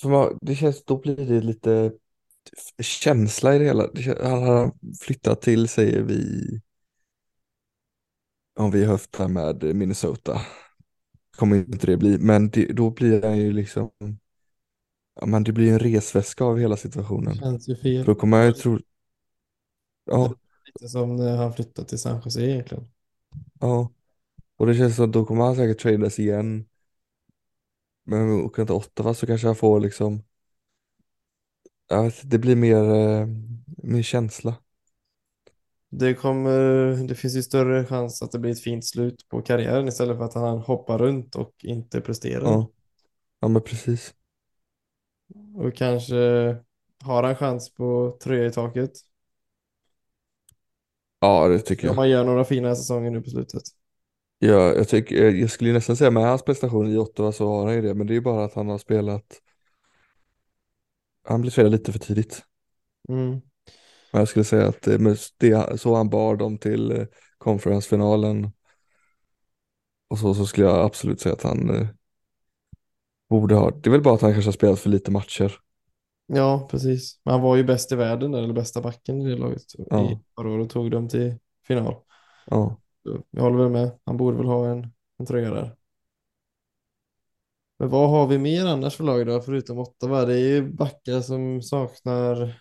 För 0.00 0.08
man, 0.08 0.38
det 0.40 0.54
känns, 0.54 0.84
då 0.84 1.00
blir 1.00 1.16
det 1.16 1.40
lite 1.40 1.92
känsla 2.80 3.54
i 3.56 3.58
det 3.58 3.64
hela. 3.64 3.86
Det 3.86 4.02
känns, 4.02 4.18
han 4.22 4.42
har 4.42 4.72
flyttat 5.00 5.42
till, 5.42 5.68
säger 5.68 6.02
vi, 6.02 6.16
om 8.56 8.70
vi 8.70 8.84
det 8.84 9.18
här 9.18 9.28
med 9.28 9.76
Minnesota. 9.76 10.40
Kommer 11.36 11.56
inte 11.56 11.86
det 11.86 11.96
bli, 11.96 12.18
men 12.18 12.50
det, 12.50 12.66
då 12.72 12.90
blir 12.90 13.22
han 13.22 13.38
ju 13.38 13.52
liksom, 13.52 13.90
ja 15.20 15.26
men 15.26 15.44
det 15.44 15.52
blir 15.52 15.72
en 15.72 15.78
resväska 15.78 16.44
av 16.44 16.58
hela 16.58 16.76
situationen. 16.76 17.36
Känns 17.36 17.68
ju 17.68 17.76
fel. 17.76 18.04
Då 18.06 18.14
kommer 18.14 18.36
jag 18.36 18.46
ju 18.46 18.52
tro, 18.52 18.78
ja, 20.04 20.34
Lite 20.66 20.88
som 20.88 21.16
när 21.16 21.36
han 21.36 21.52
flyttade 21.52 21.88
till 21.88 21.98
San 21.98 22.20
Jose 22.24 22.40
egentligen. 22.42 22.84
ja. 23.60 23.92
Och 24.56 24.66
det 24.66 24.74
känns 24.74 24.96
som 24.96 25.04
att 25.04 25.12
då 25.12 25.24
kommer 25.24 25.44
han 25.44 25.56
säkert 25.56 25.82
tradas 25.82 26.18
igen. 26.18 26.66
Men 28.04 28.30
åker 28.30 28.64
till 28.64 28.74
Ottawa 28.74 29.14
så 29.14 29.26
kanske 29.26 29.46
han 29.46 29.56
får 29.56 29.80
liksom, 29.80 30.22
jag 31.88 32.02
vet, 32.04 32.14
inte, 32.14 32.26
det 32.26 32.38
blir 32.38 32.56
mer, 32.56 32.94
eh, 32.94 33.26
mer 33.66 34.02
känsla. 34.02 34.54
Det 35.98 36.14
kommer, 36.14 37.08
det 37.08 37.14
finns 37.14 37.36
ju 37.36 37.42
större 37.42 37.84
chans 37.84 38.22
att 38.22 38.32
det 38.32 38.38
blir 38.38 38.52
ett 38.52 38.60
fint 38.62 38.84
slut 38.84 39.28
på 39.28 39.42
karriären 39.42 39.88
istället 39.88 40.16
för 40.16 40.24
att 40.24 40.34
han 40.34 40.58
hoppar 40.58 40.98
runt 40.98 41.36
och 41.36 41.52
inte 41.62 42.00
presterar. 42.00 42.42
Ja, 42.42 42.70
ja 43.40 43.48
men 43.48 43.62
precis. 43.62 44.14
Och 45.56 45.74
kanske 45.74 46.16
har 47.04 47.22
han 47.22 47.36
chans 47.36 47.74
på 47.74 48.18
tröja 48.22 48.46
i 48.46 48.50
taket. 48.52 48.90
Ja, 51.20 51.48
det 51.48 51.58
tycker 51.58 51.84
Om 51.84 51.88
jag. 51.88 51.96
man 51.96 52.08
gör 52.10 52.24
några 52.24 52.44
fina 52.44 52.74
säsonger 52.74 53.10
nu 53.10 53.22
på 53.22 53.30
slutet. 53.30 53.62
Ja, 54.38 54.74
jag, 54.74 54.88
tycker, 54.88 55.30
jag 55.30 55.50
skulle 55.50 55.72
nästan 55.72 55.96
säga 55.96 56.10
med 56.10 56.22
hans 56.22 56.42
prestation 56.42 56.92
i 56.92 56.96
Ottawa 56.98 57.32
så 57.32 57.48
har 57.48 57.66
han 57.66 57.74
ju 57.74 57.82
det, 57.82 57.94
men 57.94 58.06
det 58.06 58.12
är 58.12 58.14
ju 58.14 58.20
bara 58.20 58.44
att 58.44 58.54
han 58.54 58.68
har 58.68 58.78
spelat, 58.78 59.40
han 61.22 61.40
blev 61.40 61.50
tradad 61.50 61.72
lite 61.72 61.92
för 61.92 61.98
tidigt. 61.98 62.42
Mm. 63.08 63.40
Men 64.12 64.18
jag 64.20 64.28
skulle 64.28 64.44
säga 64.44 64.68
att 64.68 64.86
eh, 64.86 64.98
det, 65.38 65.80
så 65.80 65.94
han 65.94 66.08
bar 66.10 66.36
dem 66.36 66.58
till 66.58 66.92
eh, 66.92 67.06
conference-finalen 67.38 68.50
och 70.08 70.18
så, 70.18 70.34
så 70.34 70.46
skulle 70.46 70.66
jag 70.66 70.78
absolut 70.84 71.20
säga 71.20 71.32
att 71.34 71.42
han 71.42 71.70
eh, 71.70 71.86
borde 73.30 73.54
ha, 73.54 73.70
det 73.70 73.88
är 73.88 73.90
väl 73.90 74.02
bara 74.02 74.14
att 74.14 74.20
han 74.22 74.32
kanske 74.32 74.48
har 74.48 74.52
spelat 74.52 74.78
för 74.78 74.90
lite 74.90 75.10
matcher. 75.10 75.52
Ja, 76.26 76.68
precis. 76.70 77.20
Men 77.24 77.32
han 77.32 77.42
var 77.42 77.56
ju 77.56 77.64
bäst 77.64 77.92
i 77.92 77.96
världen 77.96 78.32
där, 78.32 78.42
eller 78.42 78.54
bästa 78.54 78.80
backen 78.80 79.20
i 79.20 79.30
det 79.30 79.36
laget 79.36 79.62
Ja. 79.76 80.10
i 80.10 80.18
förra 80.36 80.50
året 80.50 80.64
och 80.64 80.70
tog 80.70 80.90
dem 80.90 81.08
till 81.08 81.34
final. 81.66 81.94
Ja, 82.46 82.76
jag 83.30 83.42
håller 83.42 83.58
väl 83.58 83.72
med. 83.72 83.98
Han 84.04 84.16
borde 84.16 84.36
väl 84.36 84.46
ha 84.46 84.68
en, 84.68 84.92
en 85.18 85.26
tröja 85.26 85.50
där. 85.50 85.76
Men 87.78 87.88
vad 87.88 88.10
har 88.10 88.26
vi 88.26 88.38
mer 88.38 88.66
annars 88.66 88.96
för 88.96 89.04
lag 89.04 89.26
då, 89.26 89.40
förutom 89.40 89.78
Ottawa? 89.78 90.24
Det 90.24 90.34
är 90.34 90.38
ju 90.48 90.72
backar 90.72 91.20
som 91.20 91.62
saknar, 91.62 92.60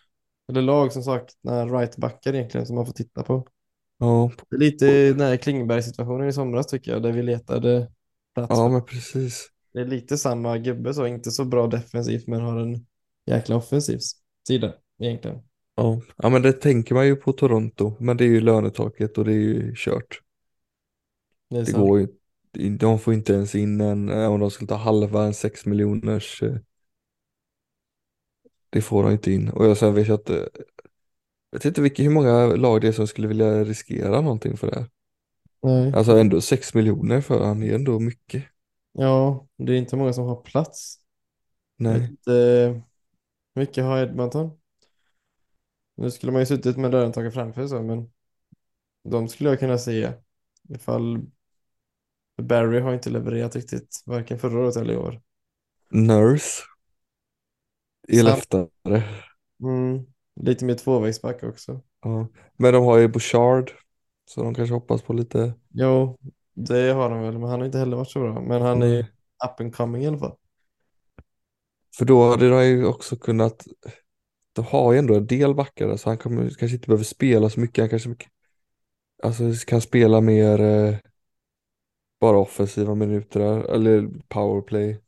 eller 0.50 0.62
lag 0.62 0.94
som 0.94 1.04
saknar 1.04 1.70
right-backar 1.70 2.34
egentligen 2.34 2.68
som 2.68 2.76
man 2.76 2.86
får 2.86 2.94
titta 2.94 3.24
på. 3.24 3.48
ja, 3.98 4.32
Det 4.50 4.56
är 4.56 4.60
lite 4.60 4.86
här 5.20 5.38
Klingberg-situationen 5.38 6.28
i 6.28 6.34
somras 6.34 6.68
tycker 6.68 6.92
jag, 6.92 7.04
där 7.04 7.12
vi 7.12 7.24
letade 7.24 7.92
plats. 8.34 8.50
ja 8.50 8.70
men 8.70 8.86
precis. 8.86 9.50
Det 9.74 9.82
är 9.82 9.86
lite 9.86 10.18
samma 10.18 10.58
gubbe 10.58 10.94
så, 10.94 11.08
inte 11.08 11.32
så 11.32 11.46
bra 11.46 11.68
defensivt 11.68 12.28
men 12.28 12.42
har 12.42 12.60
en 12.60 12.86
jäkla 13.26 13.56
offensiv 13.56 14.00
sida 14.48 14.74
egentligen. 15.00 15.38
Ja. 15.76 16.02
ja, 16.18 16.30
men 16.30 16.42
det 16.42 16.54
tänker 16.54 16.96
man 16.96 17.08
ju 17.08 17.16
på 17.16 17.34
Toronto, 17.34 17.96
men 18.00 18.18
det 18.18 18.24
är 18.24 18.28
ju 18.30 18.42
lönetaket 18.42 19.18
och 19.18 19.26
det 19.26 19.32
är 19.32 19.36
ju 19.36 19.74
kört. 19.76 20.22
Det 21.50 21.62
Det 21.62 21.72
går 21.72 22.00
ju, 22.00 22.08
de 22.78 23.00
får 23.00 23.14
inte 23.14 23.34
ens 23.34 23.56
in 23.56 23.82
en, 23.82 24.10
om 24.10 24.40
de 24.40 24.52
skulle 24.52 24.68
ta 24.68 24.76
halva 24.76 25.24
en 25.24 25.34
6 25.34 25.66
miljoners, 25.66 26.44
eh, 26.44 26.56
det 28.76 28.82
får 28.82 29.04
de 29.04 29.12
inte 29.12 29.32
in. 29.32 29.50
Och 29.50 29.66
jag 29.66 29.78
sen 29.78 29.94
vet 29.94 30.08
jag 30.08 30.16
att, 30.20 30.30
eh, 30.30 30.36
jag 31.50 31.60
vet 31.60 31.66
inte 31.66 31.82
vilka, 31.82 32.04
hur 32.04 32.10
många 32.10 32.46
lag 32.48 32.82
det 32.82 32.88
är 32.88 32.92
som 32.92 33.08
skulle 33.08 33.28
vilja 33.28 33.64
riskera 33.64 34.22
någonting 34.22 34.58
för 34.58 34.68
det 34.72 34.76
här. 34.76 34.90
Nej. 35.64 35.98
Alltså 35.98 36.18
ändå 36.18 36.42
6 36.42 36.74
miljoner 36.74 37.22
för 37.22 37.46
han 37.46 37.64
är 37.64 37.76
ändå 37.76 38.00
mycket. 38.00 38.44
Ja, 38.92 39.48
det 39.58 39.74
är 39.74 39.78
inte 39.78 39.96
många 39.96 40.14
som 40.14 40.26
har 40.26 40.42
plats. 40.42 41.00
Vet 41.88 42.04
Nej, 42.04 42.16
hur 42.26 42.84
mycket 43.62 43.84
har 43.84 44.00
Edmonton? 44.04 44.52
Nu 45.96 46.12
skulle 46.12 46.32
man 46.32 46.42
ju 46.42 46.46
suttit 46.46 46.78
med 46.78 46.92
lönetaket 46.92 47.34
framför 47.34 47.68
så, 47.68 47.82
men 47.84 48.12
de 49.04 49.28
skulle 49.28 49.50
jag 49.50 49.60
kunna 49.60 49.78
se 49.78 50.14
ifall 50.70 51.22
Barry 52.42 52.80
har 52.80 52.94
inte 52.94 53.10
levererat 53.10 53.56
riktigt, 53.56 54.04
varken 54.06 54.40
förra 54.40 54.60
året 54.60 54.76
eller 54.76 54.94
i 54.94 54.98
år. 54.98 55.22
Nurse 55.92 56.62
leftare. 58.08 58.68
Mm, 59.64 60.06
lite 60.42 60.66
mer 60.66 60.76
tvåvägsback 60.76 61.44
också. 61.44 61.82
Ja. 62.02 62.28
Men 62.58 62.74
de 62.74 62.84
har 62.86 62.98
ju 62.98 63.08
Bouchard, 63.08 63.72
så 64.30 64.44
de 64.44 64.54
kanske 64.54 64.74
hoppas 64.74 65.02
på 65.02 65.14
lite. 65.14 65.54
Jo, 65.74 66.18
det 66.54 66.94
har 66.94 67.10
de 67.10 67.22
väl, 67.22 67.38
men 67.38 67.50
han 67.50 67.60
har 67.60 67.66
inte 67.66 67.78
heller 67.78 67.98
varit 67.98 68.10
så 68.10 68.20
bra. 68.20 68.42
Men 68.42 68.62
han 68.62 68.82
är 68.82 68.88
ju 68.88 69.00
up 69.46 69.60
and 69.60 69.76
coming 69.76 70.04
i 70.04 70.08
alla 70.08 70.18
fall. 70.18 70.36
För 71.98 72.06
då 72.06 72.30
hade 72.30 72.50
de 72.50 72.66
ju 72.66 72.86
också 72.86 73.16
kunnat, 73.16 73.68
de 74.54 74.66
har 74.66 74.94
ju 74.94 75.00
ändå 75.00 75.16
en 75.16 75.28
del 75.28 75.56
backar 75.56 75.98
så 75.98 76.10
han 76.10 76.18
kommer, 76.18 76.50
kanske 76.50 76.76
inte 76.76 76.88
behöver 76.88 77.04
spela 77.04 77.50
så 77.50 77.60
mycket. 77.60 77.82
Han 77.82 77.90
kanske 77.90 78.10
mycket, 78.10 78.30
alltså, 79.24 79.44
kan 79.68 79.82
spela 79.82 80.22
mer 80.22 80.62
eh, 80.62 80.96
bara 82.20 82.38
offensiva 82.38 82.96
minuter 82.96 83.40
eller 83.74 84.10
powerplay. 84.28 85.00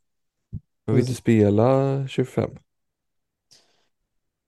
Behöver 0.85 1.01
inte 1.01 1.13
spela 1.13 2.07
25. 2.07 2.57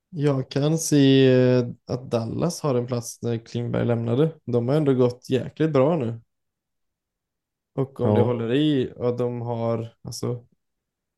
Jag 0.10 0.50
kan 0.52 0.78
se 0.78 1.28
eh, 1.34 1.68
att 1.86 2.12
Dallas 2.12 2.62
har 2.62 2.76
en 2.76 2.88
plats 2.88 3.22
när 3.22 3.38
Klingberg 3.38 3.86
lämnade. 3.86 4.36
De 4.46 4.68
har 4.68 4.76
ändå 4.76 4.94
gått 4.94 5.30
jäkligt 5.30 5.72
bra 5.74 5.98
nu. 5.98 6.22
Och 7.76 8.00
om 8.00 8.14
det 8.14 8.20
Ja. 8.20 8.24
håller 8.24 8.54
i 8.54 8.94
och 8.96 9.10
att 9.10 9.18
de 9.18 9.42
har, 9.42 9.96
alltså, 10.02 10.46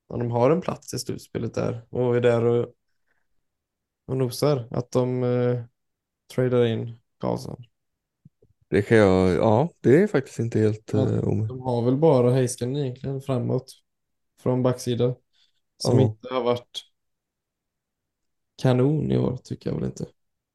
om 0.08 0.20
de 0.20 0.32
har 0.32 0.52
en 0.52 0.62
plats 0.62 0.94
i 0.94 1.00
slutspelet 1.00 1.54
där 1.54 1.86
och 1.90 2.16
är 2.16 2.22
där 2.22 2.46
och, 2.46 2.74
och 4.06 4.18
nosar, 4.18 4.68
att 4.72 4.92
de 4.92 5.24
eh, 5.24 5.64
tradar 6.36 6.66
in 6.66 7.00
Karlsson. 7.20 7.64
Det 8.70 8.82
kan 8.82 8.98
jag, 8.98 9.32
ja, 9.36 9.70
det 9.82 10.04
är 10.04 10.08
faktiskt 10.08 10.40
inte 10.40 10.60
helt 10.60 10.94
eh, 10.94 11.00
omöjligt. 11.02 11.50
De 11.50 11.62
har 11.62 11.82
väl 11.82 11.98
bara 11.98 12.32
Heiskanen 12.32 12.78
egentligen 12.78 13.22
framåt 13.22 13.74
från 14.42 14.64
backsidan 14.64 15.16
som 15.78 16.00
Ja. 16.00 16.04
inte 16.06 16.34
har 16.34 16.44
varit 16.44 16.91
kanon 18.62 19.12
i 19.12 19.18
år 19.18 19.38
tycker 19.38 19.70
jag 19.70 19.76
väl 19.78 19.86
inte. 19.86 20.06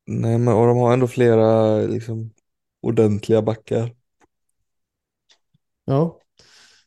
Nej, 0.07 0.39
men 0.39 0.55
och 0.55 0.67
de 0.67 0.77
har 0.79 0.93
ändå 0.93 1.07
flera 1.09 1.77
liksom 1.79 2.31
ordentliga 2.81 3.43
backar. 3.43 3.95
Ja, 5.85 6.21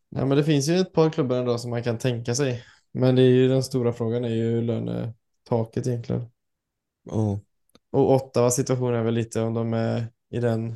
ja 0.10 0.26
men 0.26 0.38
det 0.38 0.44
finns 0.44 0.70
ju 0.70 0.78
ett 0.78 0.94
par 0.94 1.10
klubbar 1.10 1.38
ändå 1.38 1.58
som 1.58 1.70
man 1.72 1.84
kan 1.84 1.98
tänka 1.98 2.36
sig. 2.36 2.64
Men 2.92 3.16
det 3.16 3.22
är 3.22 3.30
ju 3.30 3.48
den 3.48 3.64
stora 3.64 3.94
frågan 3.94 4.26
är 4.26 4.30
ju 4.30 4.62
lönetaket 4.62 5.88
egentligen. 5.88 6.32
Ja, 7.04 7.42
Och 7.92 8.12
Ottawa 8.16 8.52
situation 8.52 8.94
är 8.94 9.04
väl 9.04 9.14
lite 9.14 9.42
om 9.42 9.54
de 9.54 9.74
är 9.74 10.12
i 10.30 10.40
den 10.40 10.76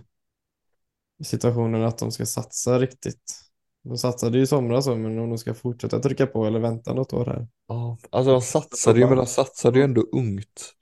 situationen 1.23 1.83
att 1.83 1.97
de 1.97 2.11
ska 2.11 2.25
satsa 2.25 2.79
riktigt. 2.79 3.42
De 3.83 3.97
satsade 3.97 4.37
ju 4.37 4.43
i 4.43 4.47
somras 4.47 4.87
men 4.87 5.19
om 5.19 5.29
de 5.29 5.37
ska 5.37 5.53
fortsätta 5.53 5.99
trycka 5.99 6.27
på 6.27 6.45
eller 6.45 6.59
vänta 6.59 6.93
något 6.93 7.13
år 7.13 7.25
här. 7.25 7.47
ja. 7.67 7.97
Alltså 8.09 8.31
de 8.31 8.41
satsade 8.41 8.99
ju, 8.99 9.07
men 9.07 9.17
de 9.17 9.25
satsade 9.25 9.79
ju 9.79 9.83
ändå 9.83 10.01
ungt. 10.01 10.73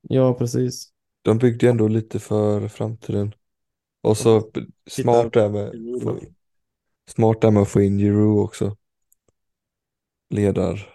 Ja, 0.00 0.34
precis. 0.34 0.92
De 1.22 1.38
byggde 1.38 1.66
ju 1.66 1.70
ändå 1.70 1.88
lite 1.88 2.18
för 2.18 2.68
framtiden. 2.68 3.34
Och 4.02 4.16
så 4.16 4.50
smart 4.90 5.32
där 5.32 5.48
med, 5.48 5.72
få, 6.02 6.20
smart 7.06 7.40
där 7.40 7.50
med 7.50 7.62
att 7.62 7.68
få 7.68 7.80
in 7.80 7.98
Giroud 7.98 8.44
också. 8.44 8.76
Ledar. 10.30 10.94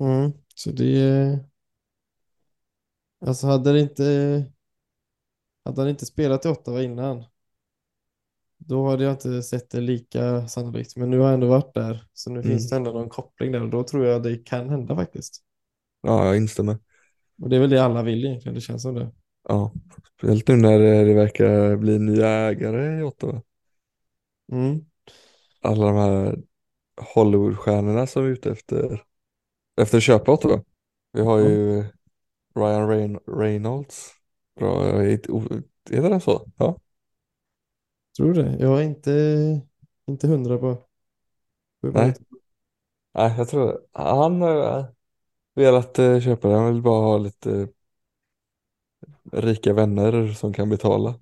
Mm. 0.00 0.32
Så 0.54 0.70
det... 0.70 1.38
Alltså 3.26 3.46
hade 3.46 3.72
det 3.72 3.80
inte... 3.80 4.44
Hade 5.64 5.80
han 5.80 5.90
inte 5.90 6.06
spelat 6.06 6.44
i 6.44 6.48
Ottawa 6.48 6.82
innan, 6.82 7.24
då 8.70 8.88
hade 8.88 9.04
jag 9.04 9.12
inte 9.12 9.42
sett 9.42 9.70
det 9.70 9.80
lika 9.80 10.48
sannolikt. 10.48 10.96
Men 10.96 11.10
nu 11.10 11.18
har 11.18 11.24
jag 11.26 11.34
ändå 11.34 11.46
varit 11.46 11.74
där, 11.74 12.04
så 12.12 12.30
nu 12.30 12.42
finns 12.42 12.72
Mm. 12.72 12.84
det 12.84 12.90
ändå 12.90 13.00
någon 13.00 13.08
koppling 13.08 13.52
där 13.52 13.62
och 13.62 13.70
då 13.70 13.82
tror 13.82 14.06
jag 14.06 14.22
det 14.22 14.36
kan 14.36 14.68
hända 14.70 14.96
faktiskt. 14.96 15.42
Ja, 16.02 16.26
jag 16.26 16.36
instämmer. 16.36 16.78
Och 17.42 17.48
det 17.48 17.56
är 17.56 17.60
väl 17.60 17.70
det 17.70 17.84
alla 17.84 18.02
vill 18.02 18.24
egentligen, 18.24 18.54
det 18.54 18.60
känns 18.60 18.82
som 18.82 18.94
det. 18.94 19.12
Ja, 19.48 19.72
speciellt 20.16 20.48
nu 20.48 20.56
när 20.56 20.78
det 21.04 21.14
verkar 21.14 21.76
bli 21.76 21.98
nya 21.98 22.28
ägare 22.28 23.00
i 23.00 23.02
Ottawa. 23.02 23.42
Mm. 24.52 24.80
Alla 25.60 25.86
de 25.86 25.96
här 25.96 26.38
Hollywoodstjärnorna 27.14 28.06
som 28.06 28.24
är 28.24 28.28
ute 28.28 28.50
efter, 28.50 29.02
efter 29.80 29.96
att 29.96 30.02
köpa 30.02 30.32
Ottawa. 30.32 30.64
Vi 31.12 31.20
har 31.20 31.38
ju 31.38 31.84
Ryan 32.54 32.88
Reyn 32.88 33.18
Reynolds. 33.26 34.10
Bra, 34.58 35.00
heter 35.00 36.10
det 36.10 36.20
så? 36.20 36.50
Ja. 36.56 36.78
Tror 38.16 38.34
det? 38.34 38.56
Jag 38.60 38.78
är 38.80 38.82
inte, 38.82 39.12
inte 40.06 40.26
hundra 40.26 40.58
på 40.58 40.82
Nej. 41.92 42.14
Nej, 43.14 43.34
jag 43.38 43.48
tror 43.48 43.66
det. 43.66 43.78
Han 43.92 44.42
har 44.42 44.94
velat 45.54 45.98
eh, 45.98 46.20
köpa 46.20 46.48
det. 46.48 46.54
Han 46.56 46.72
vill 46.72 46.82
bara 46.82 47.00
ha 47.02 47.18
lite 47.18 47.68
rika 49.32 49.72
vänner 49.72 50.32
som 50.32 50.52
kan 50.52 50.68
betala. 50.68 51.14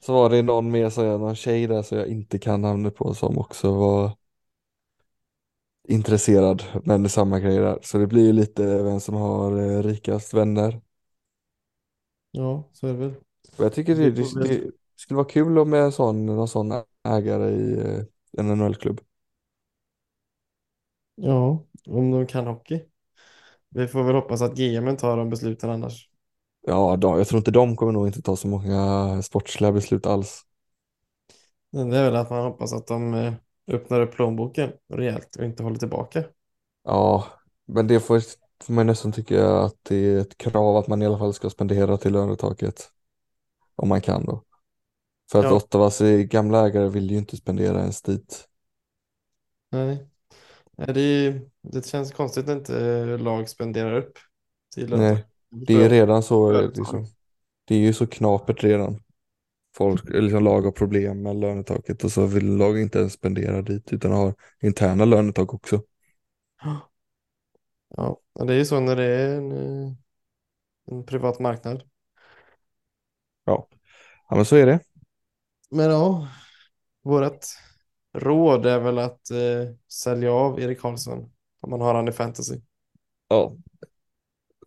Så 0.00 0.12
var 0.12 0.30
det 0.30 0.42
någon 0.42 0.70
mer, 0.70 0.90
så 0.90 1.02
jag, 1.04 1.20
någon 1.20 1.36
tjej 1.36 1.66
där 1.66 1.82
som 1.82 1.98
jag 1.98 2.06
inte 2.08 2.38
kan 2.38 2.62
namnet 2.62 2.96
på 2.96 3.14
som 3.14 3.38
också 3.38 3.74
var 3.74 4.16
intresserad. 5.88 6.62
Men 6.84 7.02
det 7.02 7.06
är 7.06 7.10
samma 7.10 7.40
grej 7.40 7.58
där. 7.58 7.78
Så 7.82 7.98
det 7.98 8.06
blir 8.06 8.24
ju 8.26 8.32
lite 8.32 8.82
vem 8.82 9.00
som 9.00 9.14
har 9.14 9.60
eh, 9.60 9.82
rikast 9.82 10.34
vänner. 10.34 10.80
Ja, 12.30 12.68
så 12.72 12.86
är 12.86 12.92
det 12.92 12.98
väl. 12.98 13.14
Jag 13.56 13.72
tycker 13.72 13.94
det, 13.94 14.10
det, 14.10 14.34
det 14.34 14.70
skulle 14.96 15.16
vara 15.16 15.28
kul 15.28 15.58
om 15.58 15.70
med 15.70 15.80
en 15.82 15.92
sån, 15.92 16.26
någon 16.26 16.48
sån 16.48 16.72
ägare 17.08 17.50
i 17.50 17.78
eh, 17.80 18.04
en 18.38 18.48
NHL-klubb. 18.58 19.00
Ja, 21.14 21.66
om 21.86 22.10
de 22.10 22.26
kan 22.26 22.46
hockey. 22.46 22.84
Vi 23.68 23.88
får 23.88 24.04
väl 24.04 24.14
hoppas 24.14 24.42
att 24.42 24.56
GM 24.58 24.96
tar 24.96 25.16
de 25.16 25.30
besluten 25.30 25.70
annars. 25.70 26.10
Ja, 26.60 26.96
de, 26.96 27.18
jag 27.18 27.28
tror 27.28 27.38
inte 27.38 27.50
de 27.50 27.76
kommer 27.76 27.92
nog 27.92 28.06
inte 28.06 28.22
ta 28.22 28.36
så 28.36 28.48
många 28.48 29.22
sportsliga 29.22 29.72
beslut 29.72 30.06
alls. 30.06 30.44
Det 31.70 31.80
är 31.80 31.86
väl 32.04 32.16
att 32.16 32.30
man 32.30 32.44
hoppas 32.44 32.72
att 32.72 32.86
de 32.86 33.14
eh, 33.14 33.32
öppnar 33.68 34.00
upp 34.00 34.12
plånboken 34.14 34.72
rejält 34.94 35.36
och 35.36 35.44
inte 35.44 35.62
håller 35.62 35.78
tillbaka. 35.78 36.24
Ja, 36.84 37.26
men 37.66 37.86
det 37.86 38.00
får, 38.00 38.20
får 38.64 38.72
man 38.74 38.86
nästan 38.86 39.12
tycka 39.12 39.48
att 39.58 39.76
det 39.82 39.96
är 39.96 40.18
ett 40.20 40.38
krav 40.38 40.76
att 40.76 40.88
man 40.88 41.02
i 41.02 41.06
alla 41.06 41.18
fall 41.18 41.34
ska 41.34 41.50
spendera 41.50 41.96
till 41.96 42.12
lönetaket. 42.12 42.90
Om 43.78 43.88
man 43.88 44.00
kan 44.00 44.26
då. 44.26 44.44
För 45.32 45.40
att 45.40 45.44
Ja. 45.44 45.52
Ottawas 45.52 46.02
gamla 46.24 46.66
ägare 46.66 46.88
vill 46.88 47.10
ju 47.10 47.18
inte 47.18 47.36
spendera 47.36 47.80
ens 47.80 48.02
dit. 48.02 48.48
Nej, 49.70 50.06
det, 50.94 51.00
är, 51.00 51.42
det 51.62 51.86
känns 51.86 52.12
konstigt 52.12 52.48
när 52.48 52.56
inte 52.56 52.78
eh, 52.86 53.18
lag 53.18 53.48
spenderar 53.48 53.96
upp 53.98 54.18
till 54.74 54.90
Nej, 54.92 55.24
det 55.50 55.74
är 55.74 55.78
ju 55.78 55.88
redan 55.88 56.22
så, 56.22 56.52
Företag. 56.52 56.72
liksom, 56.74 57.06
det 57.64 57.74
är 57.74 57.78
ju 57.78 57.92
så 57.92 58.06
knapert 58.06 58.64
redan. 58.64 59.02
Folk, 59.76 60.10
eller 60.10 60.22
liksom 60.22 60.44
lag 60.44 60.62
har 60.62 60.72
problem 60.72 61.22
med 61.22 61.36
lönetaket 61.36 62.04
och 62.04 62.12
så 62.12 62.26
vill 62.26 62.56
lag 62.56 62.80
inte 62.80 62.98
ens 62.98 63.12
spendera 63.12 63.62
dit 63.62 63.94
utan 63.94 64.12
har 64.12 64.34
interna 64.62 65.06
lönetak 65.06 65.54
också. 65.54 65.82
Ja, 67.88 68.20
det 68.34 68.52
är 68.54 68.58
ju 68.58 68.64
så 68.64 68.80
när 68.80 68.96
det 68.96 69.04
är 69.04 69.36
en, 69.38 69.52
eh, 69.52 69.92
en 70.86 71.06
privat 71.06 71.38
marknad. 71.40 71.82
Ja, 73.44 73.68
ja 74.28 74.36
men 74.36 74.44
så 74.44 74.56
är 74.56 74.66
det. 74.66 74.80
Men 75.70 75.90
ja, 75.90 76.28
vårt 77.02 77.46
råd 78.14 78.66
är 78.66 78.78
väl 78.80 78.98
att 78.98 79.30
eh, 79.30 79.74
sälja 79.92 80.32
av 80.32 80.60
Erik 80.60 80.80
Karlsson 80.80 81.30
om 81.60 81.70
man 81.70 81.80
har 81.80 81.94
han 81.94 82.08
i 82.08 82.12
fantasy. 82.12 82.60
Ja, 83.28 83.56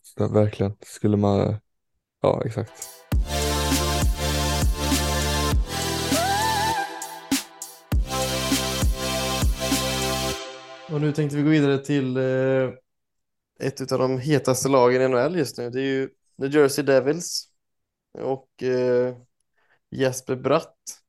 så 0.02 0.28
verkligen. 0.28 0.76
Skulle 0.82 1.18
man, 1.18 1.56
ja 2.22 2.42
exakt. 2.46 2.72
Och 10.92 11.02
nu 11.02 11.12
tänkte 11.12 11.38
vi 11.38 11.44
gå 11.44 11.50
vidare 11.50 11.78
till 11.78 12.18
eh, 12.18 12.70
ett 13.60 13.92
av 13.92 14.00
de 14.00 14.20
hetaste 14.20 14.70
lagen 14.70 15.02
i 15.02 15.08
NHL 15.08 15.38
just 15.38 15.58
nu. 15.58 15.70
Det 15.70 15.80
är 15.80 15.84
ju 15.84 16.10
New 16.36 16.56
Jersey 16.56 16.86
Devils 16.86 17.48
och 18.14 18.64
eh, 18.64 19.16
Jesper 19.92 20.36
Bratt 20.36 21.02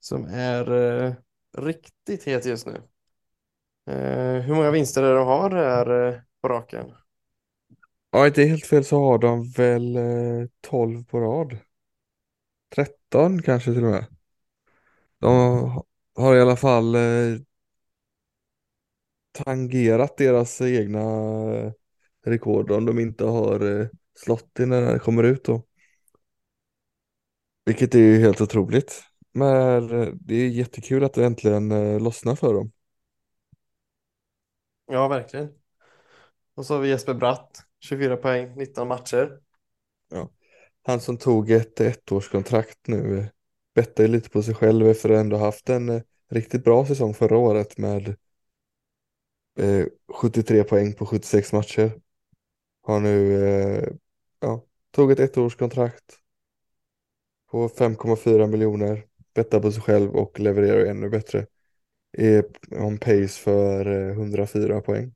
som 0.00 0.24
är 0.24 0.72
eh, 0.72 1.14
riktigt 1.58 2.24
het 2.24 2.46
just 2.46 2.66
nu. 2.66 2.82
Eh, 3.86 4.42
hur 4.42 4.54
många 4.54 4.70
vinster 4.70 5.02
är 5.02 5.08
det 5.08 5.18
de 5.18 5.26
har 5.26 5.50
här 5.50 6.08
eh, 6.08 6.20
på 6.42 6.48
raken? 6.48 6.92
Ja, 8.10 8.26
inte 8.26 8.42
helt 8.42 8.66
fel 8.66 8.84
så 8.84 9.00
har 9.04 9.18
de 9.18 9.50
väl 9.50 9.96
eh, 9.96 10.46
12 10.60 11.04
på 11.04 11.20
rad. 11.20 11.58
13 12.74 13.42
kanske 13.42 13.72
till 13.72 13.84
och 13.84 13.90
med. 13.90 14.06
De 15.18 15.82
har 16.14 16.36
i 16.36 16.40
alla 16.40 16.56
fall 16.56 16.94
eh, 16.94 17.38
tangerat 19.32 20.16
deras 20.16 20.60
egna 20.60 21.00
eh, 21.54 21.72
rekord 22.24 22.70
om 22.70 22.84
de 22.86 22.98
inte 22.98 23.24
har 23.24 23.80
eh, 23.80 23.86
slått 24.14 24.50
det 24.52 24.66
när 24.66 24.92
det 24.92 24.98
kommer 24.98 25.22
ut 25.22 25.44
då. 25.44 25.62
Vilket 27.64 27.94
är 27.94 27.98
ju 27.98 28.18
helt 28.18 28.40
otroligt. 28.40 29.02
Men 29.32 29.90
eh, 30.00 30.08
det 30.20 30.34
är 30.34 30.48
jättekul 30.48 31.04
att 31.04 31.14
det 31.14 31.24
äntligen 31.24 31.72
eh, 31.72 32.00
lossnar 32.00 32.36
för 32.36 32.54
dem. 32.54 32.72
Ja, 34.86 35.08
verkligen. 35.08 35.48
Och 36.54 36.66
så 36.66 36.74
har 36.74 36.80
vi 36.80 36.88
Jesper 36.88 37.14
Bratt, 37.14 37.62
24 37.80 38.16
poäng, 38.16 38.54
19 38.56 38.88
matcher. 38.88 39.40
Han 40.82 41.00
som 41.00 41.16
tog 41.18 41.50
ett 41.50 41.80
ettårskontrakt 41.80 42.86
nu 42.86 43.18
eh, 43.18 43.26
bettar 43.74 44.04
ju 44.04 44.08
lite 44.08 44.30
på 44.30 44.42
sig 44.42 44.54
själv 44.54 44.88
efter 44.88 45.10
att 45.10 45.20
ändå 45.20 45.36
haft 45.36 45.68
en 45.68 46.02
riktigt 46.30 46.64
bra 46.64 46.86
säsong 46.86 47.14
förra 47.14 47.36
året 47.36 47.78
med 47.78 48.16
eh, 49.58 49.86
73 50.14 50.64
poäng 50.64 50.92
på 50.92 51.06
76 51.06 51.52
matcher. 51.52 52.00
Har 52.82 53.00
nu, 53.00 53.98
ja, 54.40 54.64
tog 54.90 55.12
ett 55.12 55.20
ettårskontrakt 55.20 56.23
på 57.54 57.68
5,4 57.68 58.46
miljoner, 58.46 59.06
bettar 59.34 59.60
på 59.60 59.72
sig 59.72 59.82
själv 59.82 60.16
och 60.16 60.40
levererar 60.40 60.86
ännu 60.86 61.08
bättre. 61.10 61.46
Är 62.18 62.44
on 62.70 62.98
pace 62.98 63.28
för 63.28 63.86
eh, 63.86 64.10
104 64.12 64.80
poäng. 64.80 65.14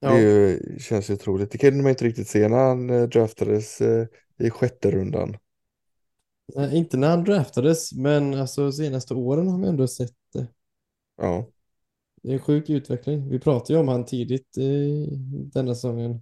Ja, 0.00 0.10
Det 0.10 0.20
ju, 0.20 0.60
känns 0.80 1.10
ju 1.10 1.14
otroligt. 1.14 1.50
Det 1.50 1.58
kunde 1.58 1.82
man 1.82 1.90
inte 1.90 2.04
riktigt 2.04 2.28
se 2.28 2.48
när 2.48 2.56
han 2.58 2.90
eh, 2.90 3.02
draftades 3.02 3.80
eh, 3.80 4.06
i 4.38 4.50
sjätte 4.50 4.90
rundan. 4.90 5.36
nej, 6.54 6.76
inte 6.78 6.96
när 6.96 7.08
han 7.10 7.24
draftades, 7.24 7.92
men 7.92 8.34
alltså 8.34 8.72
senaste 8.72 9.14
åren 9.14 9.48
har 9.48 9.58
vi 9.58 9.66
ändå 9.68 9.86
sett 9.88 10.12
det. 10.32 10.46
Ja, 11.16 11.46
Det 12.22 12.28
är 12.30 12.32
en 12.32 12.38
sjuk 12.40 12.70
utveckling. 12.70 13.28
Vi 13.30 13.38
pratade 13.40 13.72
ju 13.72 13.80
om 13.80 13.88
han 13.88 14.04
tidigt 14.04 14.58
i 14.58 15.06
denna 15.52 15.74
säsongen. 15.74 16.20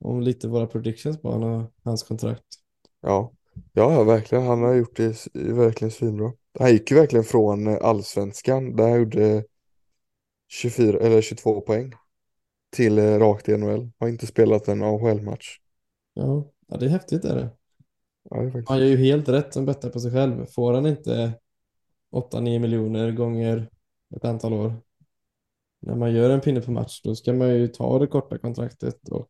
Om 0.00 0.22
lite 0.22 0.48
våra 0.48 0.66
predictions 0.68 1.18
på 1.22 1.32
honom 1.32 1.52
och 1.64 1.72
hans 1.84 2.02
kontrakt. 2.02 2.57
Ja, 3.00 3.32
ja, 3.72 3.92
ja, 3.92 4.04
verkligen. 4.04 4.44
Han 4.46 4.62
har 4.62 4.74
gjort 4.74 4.96
det 4.96 5.04
s- 5.06 5.28
verkligen 5.34 5.90
svinbra. 5.90 6.32
Han 6.58 6.70
gick 6.72 6.90
ju 6.90 6.96
verkligen 6.96 7.24
från 7.24 7.66
eh, 7.66 7.78
allsvenskan 7.82 8.76
där 8.76 8.88
han 8.88 8.98
gjorde 8.98 9.44
24 10.48 10.98
eller 10.98 11.22
22 11.22 11.60
poäng 11.60 11.92
till 12.76 12.98
eh, 12.98 13.18
rakt 13.18 13.48
i 13.48 13.56
NHL. 13.56 13.90
Har 13.98 14.08
inte 14.08 14.26
spelat 14.26 14.68
en 14.68 14.82
AHL-match. 14.82 15.58
Ja, 16.14 16.50
ja 16.66 16.76
det 16.76 16.86
är 16.86 16.90
häftigt 16.90 17.24
är 17.24 17.34
det. 17.34 17.50
Ja, 18.30 18.36
det 18.36 18.42
är 18.46 18.50
faktiskt. 18.50 18.68
Han 18.68 18.78
gör 18.78 18.86
ju 18.86 18.96
helt 18.96 19.28
rätt 19.28 19.54
som 19.54 19.66
bettar 19.66 19.90
på 19.90 20.00
sig 20.00 20.12
själv. 20.12 20.46
Får 20.46 20.72
han 20.74 20.86
inte 20.86 21.32
8-9 22.12 22.58
miljoner 22.58 23.12
gånger 23.12 23.68
ett 24.16 24.24
antal 24.24 24.52
år. 24.52 24.74
När 25.80 25.94
man 25.96 26.12
gör 26.14 26.30
en 26.30 26.40
pinne 26.40 26.60
per 26.60 26.72
match 26.72 27.00
då 27.04 27.14
ska 27.14 27.32
man 27.32 27.48
ju 27.48 27.68
ta 27.68 27.98
det 27.98 28.06
korta 28.06 28.38
kontraktet 28.38 29.08
och 29.08 29.28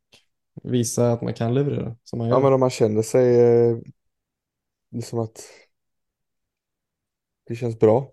visa 0.63 1.11
att 1.11 1.21
man 1.21 1.33
kan 1.33 1.53
leverera 1.53 1.95
som 2.03 2.19
man 2.19 2.27
gör. 2.27 2.35
Ja, 2.35 2.43
men 2.43 2.53
om 2.53 2.59
man 2.59 2.69
känner 2.69 3.01
sig 3.01 3.39
eh, 3.39 3.77
liksom 4.91 5.19
att 5.19 5.43
det 7.47 7.55
känns 7.55 7.79
bra. 7.79 8.11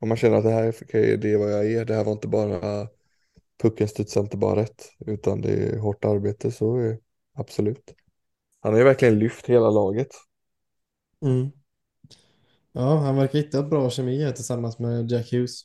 Om 0.00 0.08
man 0.08 0.16
känner 0.16 0.36
att 0.36 0.44
det 0.44 0.50
här 0.50 0.96
är, 0.96 1.16
det 1.16 1.32
är 1.32 1.36
vad 1.36 1.52
jag 1.52 1.72
är. 1.72 1.84
Det 1.84 1.94
här 1.94 2.04
var 2.04 2.12
inte 2.12 2.28
bara 2.28 2.88
pucken 3.62 3.88
studsar 3.88 4.20
inte 4.20 4.36
bara 4.36 4.60
rätt 4.60 4.92
utan 5.06 5.40
det 5.40 5.52
är 5.52 5.78
hårt 5.78 6.04
arbete 6.04 6.50
så 6.52 6.76
är, 6.76 6.98
absolut. 7.34 7.94
Han 8.60 8.72
har 8.72 8.78
ju 8.78 8.84
verkligen 8.84 9.18
lyft 9.18 9.46
hela 9.46 9.70
laget. 9.70 10.08
Mm. 11.22 11.50
Ja, 12.72 12.96
han 12.96 13.16
verkar 13.16 13.38
hitta 13.38 13.62
bra 13.62 13.90
kemi 13.90 14.24
här 14.24 14.32
tillsammans 14.32 14.78
med 14.78 15.10
Jack 15.10 15.32
Hughes. 15.32 15.60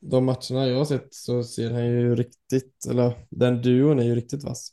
de 0.00 0.24
matcherna 0.24 0.66
jag 0.66 0.78
har 0.78 0.84
sett 0.84 1.14
så 1.14 1.44
ser 1.44 1.70
han 1.70 1.86
ju 1.86 2.14
riktigt, 2.14 2.86
eller 2.90 3.26
den 3.30 3.62
duon 3.62 3.98
är 3.98 4.04
ju 4.04 4.14
riktigt 4.14 4.44
vass. 4.44 4.72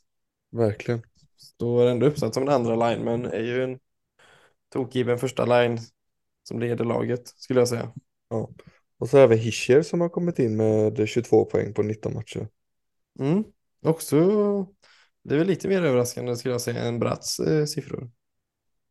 Verkligen. 0.50 1.02
Står 1.36 1.86
ändå 1.86 2.06
uppsatt 2.06 2.34
som 2.34 2.42
en 2.42 2.48
andra 2.48 2.90
line, 2.90 3.04
men 3.04 3.24
är 3.24 3.42
ju 3.42 3.64
en 3.64 3.78
tokgiven 4.72 5.18
första 5.18 5.44
line 5.44 5.78
som 6.42 6.60
leder 6.60 6.84
laget, 6.84 7.28
skulle 7.28 7.60
jag 7.60 7.68
säga. 7.68 7.92
Ja. 8.28 8.50
Och 8.98 9.08
så 9.08 9.18
har 9.18 9.28
vi 9.28 9.36
Hischer 9.36 9.82
som 9.82 10.00
har 10.00 10.08
kommit 10.08 10.38
in 10.38 10.56
med 10.56 11.08
22 11.08 11.44
poäng 11.44 11.74
på 11.74 11.82
19 11.82 12.14
matcher. 12.14 12.48
Mm. 13.18 13.44
Också, 13.82 14.16
det 15.22 15.34
är 15.34 15.38
väl 15.38 15.46
lite 15.46 15.68
mer 15.68 15.82
överraskande 15.82 16.36
skulle 16.36 16.54
jag 16.54 16.60
säga 16.60 16.82
än 16.82 16.98
Bratts 16.98 17.40
eh, 17.40 17.64
siffror. 17.64 18.10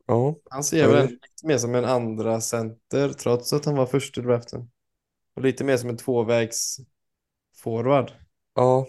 Ja, 0.06 0.36
Han 0.50 0.64
ser 0.64 0.88
väl 0.88 1.08
lite 1.08 1.48
mer 1.48 1.58
som 1.58 1.76
en 1.76 1.86
andra 1.86 2.42
center 2.42 3.10
trots 3.10 3.54
att 3.54 3.66
han 3.66 3.76
var 3.76 3.86
först 3.86 4.18
i 4.18 4.22
draften. 4.22 4.72
Och 5.36 5.42
lite 5.42 5.64
mer 5.64 5.78
som 5.78 5.90
en 5.90 5.98
tvåvägs 5.98 6.78
forward. 7.56 8.12
ja, 8.56 8.88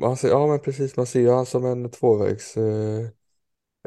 man 0.00 0.16
ser, 0.16 0.28
ja 0.28 0.46
men 0.46 0.60
precis, 0.60 0.96
man 0.96 1.06
ser 1.06 1.20
ju 1.20 1.30
han 1.30 1.46
som 1.46 1.64
en 1.64 1.90
tvåvägs, 1.90 2.56
eh, 2.56 3.08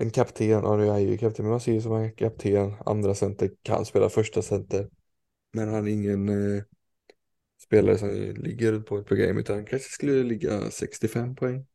en 0.01 0.11
kapten, 0.11 0.47
ja 0.49 0.77
nu 0.77 0.85
är 0.85 0.91
han 0.91 1.03
ju 1.03 1.17
kapten, 1.17 1.45
men 1.45 1.51
man 1.51 1.59
ser 1.61 1.73
ju 1.73 1.81
som 1.81 1.95
en 1.95 2.15
kapten, 2.15 2.73
andra 2.85 3.15
center, 3.15 3.51
kan 3.63 3.85
spela 3.85 4.09
första 4.09 4.41
center. 4.41 4.89
Men 5.53 5.69
han 5.73 5.87
är 5.87 5.91
ingen 5.91 6.29
eh, 6.29 6.63
spelare 7.63 7.97
som 7.97 8.09
ligger 8.35 8.79
på 8.79 8.97
ett 8.97 9.09
game, 9.09 9.39
utan 9.39 9.55
han 9.55 9.65
kanske 9.65 9.89
skulle 9.89 10.23
ligga 10.23 10.71
65 10.71 11.35
poäng. 11.35 11.65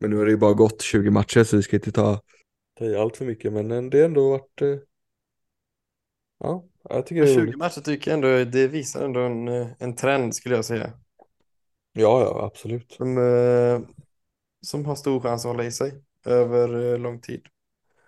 Men 0.00 0.10
nu 0.10 0.16
har 0.16 0.24
det 0.24 0.30
ju 0.30 0.36
bara 0.36 0.54
gått 0.54 0.82
20 0.82 1.10
matcher 1.10 1.44
så 1.44 1.56
vi 1.56 1.62
ska 1.62 1.76
inte 1.76 1.92
ta, 1.92 2.20
ta 2.78 2.84
i 2.84 2.96
allt 2.96 3.16
för 3.16 3.24
mycket, 3.24 3.52
men 3.52 3.70
eh, 3.70 3.82
det 3.82 3.98
har 3.98 4.04
ändå 4.04 4.30
varit, 4.30 4.62
eh, 4.62 4.76
ja, 6.38 6.64
jag 6.88 7.06
tycker 7.06 7.22
det 7.22 7.30
är 7.30 7.34
20 7.34 7.40
roligt. 7.40 7.56
matcher 7.58 7.80
tycker 7.80 8.10
jag 8.10 8.16
ändå, 8.16 8.50
det 8.50 8.68
visar 8.68 9.04
ändå 9.04 9.20
en, 9.20 9.48
eh, 9.48 9.68
en 9.78 9.96
trend 9.96 10.34
skulle 10.34 10.54
jag 10.54 10.64
säga. 10.64 10.92
Ja, 11.98 12.20
ja, 12.22 12.44
absolut. 12.46 12.98
Som, 12.98 13.18
eh, 13.18 13.80
som 14.62 14.84
har 14.86 14.94
stor 14.96 15.20
chans 15.20 15.44
att 15.44 15.50
hålla 15.52 15.64
i 15.64 15.72
sig 15.72 16.02
över 16.26 16.92
eh, 16.94 16.98
lång 16.98 17.20
tid. 17.20 17.42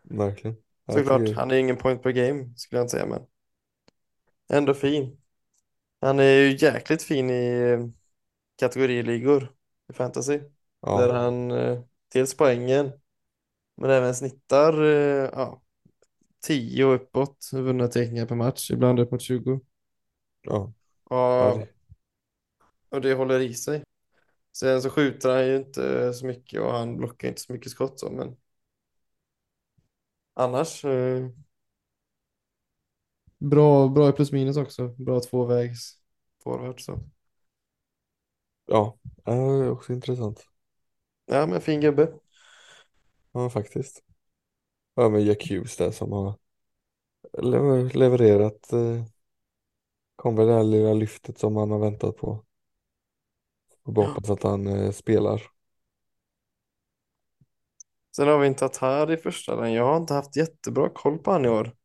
Verkligen. 0.04 0.56
Såklart, 0.88 1.30
han 1.30 1.50
är 1.50 1.54
ingen 1.56 1.76
point 1.76 2.02
per 2.02 2.10
game 2.12 2.52
skulle 2.56 2.78
jag 2.78 2.84
inte 2.84 2.90
säga, 2.90 3.06
men 3.06 3.26
ändå 4.48 4.74
fin. 4.74 5.16
Han 6.00 6.18
är 6.20 6.24
ju 6.24 6.56
jäkligt 6.58 7.02
fin 7.02 7.30
i 7.30 7.46
eh, 7.78 7.86
kategoriligor 8.58 9.54
i 9.90 9.94
fantasy. 9.94 10.40
ja. 10.82 10.90
Där 10.92 11.14
han 11.14 11.50
eh, 11.50 11.80
dels 12.14 12.36
poängen, 12.36 12.92
men 13.76 13.90
även 13.90 14.16
snittar 14.16 14.82
eh, 14.84 15.30
ja, 15.34 15.62
10 16.40 16.84
och 16.86 16.94
uppåt 16.96 17.50
vunna 17.54 17.88
teckningar 17.88 18.26
per 18.26 18.36
match, 18.36 18.70
ibland 18.70 19.00
upp 19.00 19.12
mot 19.12 19.22
20. 19.22 19.60
Ja, 20.42 20.72
ja, 21.38 21.52
Och, 21.52 21.52
det- 21.54 21.68
och 22.90 23.00
det 23.00 23.14
håller 23.14 23.40
i 23.40 23.54
sig. 23.54 23.82
Sen 24.58 24.82
så 24.82 24.90
skjuter 24.90 25.30
han 25.30 25.46
ju 25.46 25.56
inte 25.56 26.14
så 26.14 26.26
mycket 26.26 26.60
och 26.62 26.72
han 26.72 26.96
blockar 26.96 27.28
inte 27.28 27.40
så 27.40 27.52
mycket 27.52 27.72
skott 27.72 28.00
så, 28.00 28.10
men 28.10 28.36
annars 30.34 30.84
eh, 30.84 31.28
bra, 33.38 33.88
bra 33.88 34.08
i 34.08 34.12
plus 34.12 34.32
minus 34.32 34.56
också. 34.56 34.88
Bra 34.88 35.20
tvåvägs 35.20 35.94
forward 36.42 36.80
så. 36.80 36.98
ja, 38.66 38.98
det 39.24 39.32
är 39.32 39.70
också 39.70 39.92
intressant. 39.92 40.46
Ja, 41.26 41.46
men 41.46 41.60
fin 41.60 41.80
gubbe. 41.80 42.12
Ja, 43.32 43.50
faktiskt. 43.50 44.02
Ja, 44.94 45.08
med 45.08 45.22
Jack 45.22 45.50
Hughes 45.50 45.76
där 45.76 45.90
som 45.90 46.12
har 46.12 46.38
lever- 47.42 47.90
levererat. 47.98 48.72
Eh, 48.72 49.04
kom 50.16 50.36
väl 50.36 50.46
det 50.46 50.52
här 50.54 50.64
lilla 50.64 50.92
lyftet 50.94 51.38
som 51.38 51.52
man 51.54 51.70
har 51.70 51.78
väntat 51.78 52.16
på. 52.16 52.44
Och 53.90 53.94
bara 53.94 54.06
hoppas 54.06 54.30
att 54.30 54.42
han 54.42 54.66
eh, 54.66 54.90
spelar. 54.90 55.42
Sen 58.16 58.28
har 58.28 58.38
vi 58.38 58.46
en 58.46 58.54
Tatar 58.54 59.12
i 59.12 59.16
första 59.16 59.56
den. 59.56 59.72
Jag 59.72 59.84
har 59.84 59.96
inte 59.96 60.14
haft 60.14 60.36
jättebra 60.36 60.88
koll 60.88 61.18
på 61.18 61.30
han 61.30 61.44
i 61.44 61.48
år. 61.48 61.76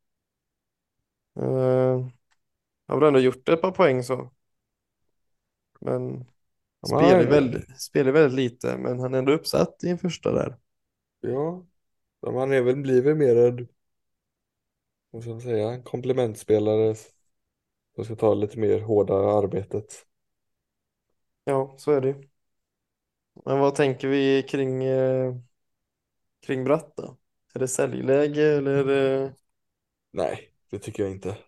Uh, 1.38 2.06
har 2.86 2.98
väl 3.00 3.08
ändå 3.08 3.20
gjort 3.20 3.48
ett 3.48 3.62
par 3.62 3.70
poäng 3.70 4.02
så. 4.02 4.30
Men 5.80 6.24
Ja, 6.80 6.86
spelar 6.88 7.18
men- 7.18 7.30
väldigt, 7.30 7.80
spelar 7.80 8.12
väldigt 8.12 8.36
lite, 8.36 8.76
men 8.76 9.00
han 9.00 9.14
är 9.14 9.18
ändå 9.18 9.32
uppsatt 9.32 9.84
i 9.84 9.88
en 9.88 9.98
första 9.98 10.32
där. 10.32 10.58
Ja, 12.20 12.30
men 12.32 12.36
han 12.36 12.52
är 12.52 12.62
väl, 12.62 12.76
blir 12.76 13.02
väl 13.02 13.14
mer 13.14 13.36
en, 13.36 13.68
vad 15.10 15.22
ska 15.22 15.30
man 15.30 15.40
säga, 15.40 15.70
en 15.70 15.82
komplementspelare 15.82 16.94
som 17.94 18.04
ska 18.04 18.16
ta 18.16 18.34
lite 18.34 18.58
mer 18.58 18.80
hårdare 18.80 19.32
arbetet. 19.32 20.06
Ja, 21.46 21.74
så 21.78 21.92
är 21.92 22.00
det 22.00 22.08
ju. 22.08 22.28
Men 23.44 23.58
vad 23.60 23.74
tänker 23.74 24.08
vi 24.08 24.42
kring, 24.42 24.84
eh, 24.84 25.34
kring 26.46 26.64
Bratt 26.64 26.96
då? 26.96 27.16
Är 27.54 27.58
det 27.60 27.68
säljläge 27.68 28.42
eller 28.56 28.70
är 28.70 28.84
det... 28.84 29.34
Nej, 30.12 30.50
det 30.70 30.78
tycker 30.78 31.02
jag 31.02 31.12
inte. 31.12 31.38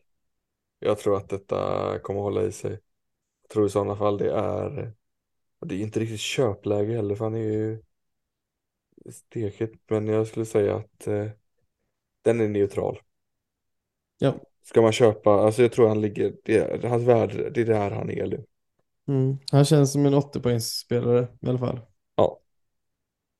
Jag 0.79 0.99
tror 0.99 1.17
att 1.17 1.29
detta 1.29 1.99
kommer 1.99 2.21
hålla 2.21 2.43
i 2.43 2.53
sig. 2.53 2.71
Jag 3.43 3.51
tror 3.51 3.67
i 3.67 3.71
sådana 3.71 3.97
fall 3.97 4.19
det 4.19 4.33
är, 4.33 4.93
och 5.61 5.69
det 5.69 5.75
är 5.75 5.81
inte 5.81 6.01
riktigt 6.01 6.21
köpläge 6.21 6.95
heller 6.97 7.15
för 7.15 7.25
han 7.25 7.35
är 7.35 7.39
ju 7.39 7.83
stekigt, 9.13 9.91
men 9.91 10.09
jag 10.09 10.27
skulle 10.27 10.47
säga 10.47 10.77
att 10.77 11.07
eh, 11.07 11.29
den 12.23 12.41
är 12.41 12.49
neutral. 12.49 13.01
Ja. 14.19 14.35
Ska 14.63 14.83
man 14.83 14.93
köpa, 14.93 15.31
alltså 15.31 15.63
jag 15.63 15.73
tror 15.73 15.89
han 15.89 16.01
ligger, 16.01 16.37
det 16.45 16.57
är, 16.59 16.89
hans 16.89 17.03
värde, 17.03 17.51
det 17.51 17.61
är 17.61 17.65
där 17.65 17.91
han 17.91 18.11
är 18.11 18.27
nu. 18.27 18.45
Mm. 19.09 19.39
Han 19.53 19.65
känns 19.65 19.93
som 19.93 20.07
en 20.07 20.15
80-poängsspelare 20.15 21.29
i 21.41 21.49
alla 21.49 21.59
fall. 21.59 21.81
Ja. 22.15 22.41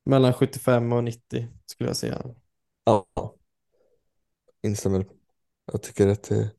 Mellan 0.05 0.33
75 0.33 0.93
och 0.93 1.05
90 1.05 1.49
skulle 1.67 1.91
jag 1.91 1.97
säga. 1.97 2.23
Ja. 2.85 3.07
Instämmer. 4.63 5.07
Jag 5.73 5.83
tycker 5.83 6.09
att 6.09 6.23
det, 6.23 6.51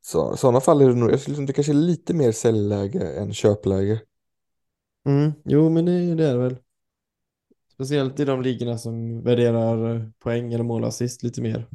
så, 0.00 0.34
i 0.34 0.36
sådana 0.36 0.60
fall 0.60 0.82
är 0.82 0.88
det 0.88 0.94
nog, 0.94 1.10
jag 1.10 1.20
skulle 1.20 1.36
säga 1.36 1.46
det 1.46 1.52
kanske 1.52 1.72
är 1.72 1.74
lite 1.74 2.14
mer 2.14 2.32
säljläge 2.32 3.18
än 3.18 3.34
köpläge. 3.34 4.00
Mm. 5.06 5.32
Jo, 5.44 5.68
men 5.68 5.84
det, 5.84 6.14
det 6.14 6.24
är 6.24 6.32
det 6.32 6.38
väl. 6.38 6.56
Speciellt 7.72 8.20
i 8.20 8.24
de 8.24 8.42
ligorna 8.42 8.78
som 8.78 9.22
värderar 9.22 9.94
eh, 9.94 10.02
poäng 10.18 10.52
eller 10.52 10.64
målassist 10.64 11.22
lite 11.22 11.42
mer. 11.42 11.68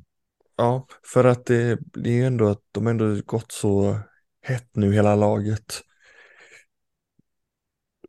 Ja, 0.56 0.88
för 1.14 1.24
att 1.24 1.46
det, 1.46 1.80
det 1.94 2.10
är 2.10 2.14
ju 2.14 2.26
ändå 2.26 2.48
att 2.48 2.64
de 2.72 2.88
ändå 2.88 3.22
gått 3.26 3.52
så 3.52 4.00
hett 4.42 4.76
nu 4.76 4.94
hela 4.94 5.16
laget. 5.16 5.82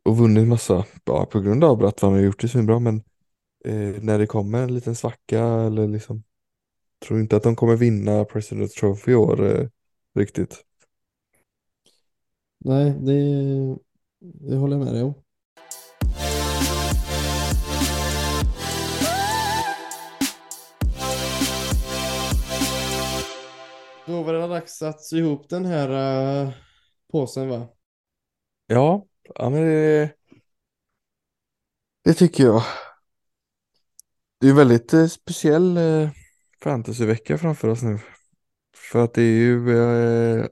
Och 0.05 0.17
vunnit 0.17 0.47
massa, 0.47 0.85
ja, 1.05 1.25
på 1.25 1.39
grund 1.39 1.63
av 1.63 1.85
att 1.85 1.99
han 1.99 2.13
har 2.13 2.19
gjort 2.19 2.41
det 2.41 2.47
så 2.47 2.61
bra 2.61 2.79
men 2.79 3.03
eh, 3.65 4.01
när 4.01 4.19
det 4.19 4.27
kommer 4.27 4.63
en 4.63 4.73
liten 4.73 4.95
svacka 4.95 5.43
eller 5.43 5.87
liksom 5.87 6.23
tror 7.03 7.19
inte 7.19 7.35
att 7.35 7.43
de 7.43 7.55
kommer 7.55 7.75
vinna 7.75 8.23
President's 8.23 8.79
Trophy 8.79 9.11
i 9.11 9.15
år 9.15 9.45
eh, 9.45 9.67
riktigt. 10.15 10.65
Nej, 12.65 12.95
det, 12.99 13.13
det 14.19 14.55
håller 14.55 14.77
jag 14.77 14.85
med 14.85 14.93
dig 14.93 15.03
om. 15.03 15.13
Då 24.05 24.23
var 24.23 24.33
det 24.33 24.47
dags 24.47 24.81
att 24.81 25.01
sy 25.01 25.17
ihop 25.17 25.49
den 25.49 25.65
här 25.65 25.89
uh, 26.45 26.53
påsen 27.11 27.49
va? 27.49 27.67
Ja, 28.67 29.05
ja 29.35 29.49
men 29.49 29.61
det, 29.65 30.15
det 32.03 32.13
tycker 32.13 32.43
jag. 32.43 32.63
Det 34.39 34.47
är 34.47 34.51
en 34.51 34.57
väldigt 34.57 34.93
eh, 34.93 35.05
speciell 35.07 35.77
eh, 35.77 36.09
fantasyvecka 36.63 37.37
framför 37.37 37.67
oss 37.67 37.81
nu. 37.83 37.99
För 38.77 39.03
att 39.03 39.13
det 39.13 39.21
är 39.21 39.25
ju 39.41 39.77
eh, 39.79 40.47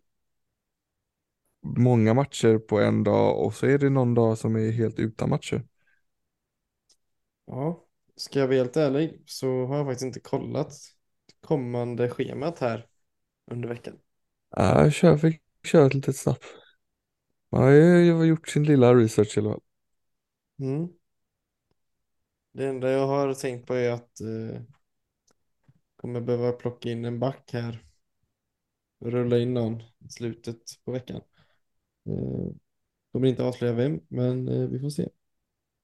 många 1.63 2.13
matcher 2.13 2.57
på 2.57 2.79
en 2.79 3.03
dag 3.03 3.45
och 3.45 3.53
så 3.53 3.65
är 3.65 3.77
det 3.77 3.89
någon 3.89 4.13
dag 4.13 4.37
som 4.37 4.55
är 4.55 4.71
helt 4.71 4.99
utan 4.99 5.29
matcher. 5.29 5.65
Ja, 7.45 7.85
ska 8.15 8.39
jag 8.39 8.47
vara 8.47 8.57
helt 8.57 8.77
ärlig 8.77 9.23
så 9.25 9.65
har 9.65 9.77
jag 9.77 9.85
faktiskt 9.85 10.05
inte 10.05 10.19
kollat 10.19 10.73
kommande 11.41 12.09
schemat 12.09 12.59
här 12.59 12.87
under 13.51 13.69
veckan. 13.69 13.99
Ja, 14.49 14.83
jag 14.83 14.93
kör, 14.93 15.17
fick 15.17 15.41
köra 15.63 15.85
ett 15.85 15.93
litet 15.93 16.15
snabbt. 16.17 16.45
Man 17.51 17.61
har 17.63 17.69
ju 17.71 18.25
gjort 18.25 18.49
sin 18.49 18.63
lilla 18.63 18.95
research 18.95 19.37
i 19.37 19.39
alla 19.39 19.49
fall. 19.51 19.61
Mm. 20.59 20.89
Det 22.51 22.67
enda 22.67 22.91
jag 22.91 23.07
har 23.07 23.33
tänkt 23.33 23.67
på 23.67 23.73
är 23.73 23.91
att 23.91 24.21
eh, 24.21 24.61
kommer 25.95 26.21
behöva 26.21 26.51
plocka 26.51 26.89
in 26.89 27.05
en 27.05 27.19
back 27.19 27.49
här. 27.53 27.83
Rulla 29.01 29.37
in 29.39 29.53
någon 29.53 29.81
i 29.81 30.09
slutet 30.09 30.57
på 30.85 30.91
veckan. 30.91 31.21
Eh, 32.07 32.49
kommer 33.11 33.27
inte 33.27 33.43
avslöja 33.45 33.73
vem, 33.73 34.01
men 34.09 34.47
eh, 34.47 34.69
vi 34.69 34.79
får 34.79 34.89
se. 34.89 35.09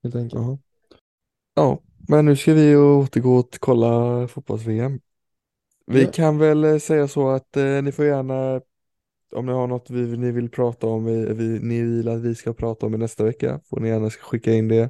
Helt 0.04 0.16
enkelt. 0.16 0.42
Ja. 0.42 0.60
ja, 1.56 1.82
men 2.10 2.26
nu 2.26 2.36
ska 2.36 2.54
vi 2.54 2.76
återgå 2.76 3.36
och 3.38 3.56
kolla 3.60 4.28
fotbolls-VM. 4.28 5.00
Vi 5.88 6.08
Ja. 6.08 6.08
kan 6.08 6.38
väl 6.40 6.64
eh, 6.64 6.78
säga 6.80 7.08
så 7.08 7.30
att 7.30 7.58
eh, 7.58 7.82
ni 7.84 7.92
får 7.92 8.06
gärna 8.06 8.62
om 9.32 9.46
ni 9.46 9.52
har 9.52 9.68
något 9.68 9.90
vi, 9.90 10.18
ni 10.18 10.32
vill 10.32 10.50
prata 10.50 10.88
om, 10.88 11.06
vi, 11.06 11.34
vi, 11.34 11.60
ni 11.60 11.82
vill 11.82 12.08
att 12.08 12.22
vi 12.22 12.36
ska 12.36 12.54
prata 12.54 12.86
om 12.86 12.94
i 12.96 12.98
nästa 12.98 13.24
vecka, 13.24 13.60
får 13.70 13.80
ni 13.80 13.90
gärna 13.90 14.10
skicka 14.10 14.54
in 14.54 14.68
det. 14.68 14.90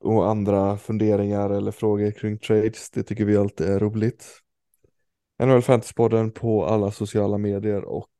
Och 0.00 0.28
andra 0.30 0.78
funderingar 0.78 1.50
eller 1.50 1.70
frågor 1.70 2.10
kring 2.10 2.38
trades, 2.38 2.90
det 2.90 3.02
tycker 3.02 3.24
vi 3.24 3.36
alltid 3.36 3.66
är 3.66 3.78
roligt. 3.78 4.42
NHL 5.42 5.62
Fantasypodden 5.62 6.30
på 6.30 6.64
alla 6.66 6.90
sociala 6.90 7.38
medier 7.38 7.84
och 7.84 8.10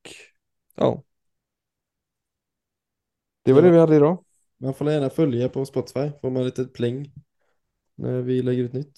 ja. 0.74 1.02
Det 3.44 3.52
var 3.52 3.62
det 3.62 3.70
vi 3.70 3.78
hade 3.78 3.96
idag. 3.96 4.24
Man 4.58 4.74
får 4.74 4.90
gärna 4.90 5.10
följa 5.10 5.48
på 5.48 5.64
Spotify, 5.64 6.10
får 6.20 6.30
man 6.30 6.44
lite 6.44 6.64
pling 6.64 7.12
när 7.94 8.22
vi 8.22 8.42
lägger 8.42 8.62
ut 8.62 8.72
nytt. 8.72 8.92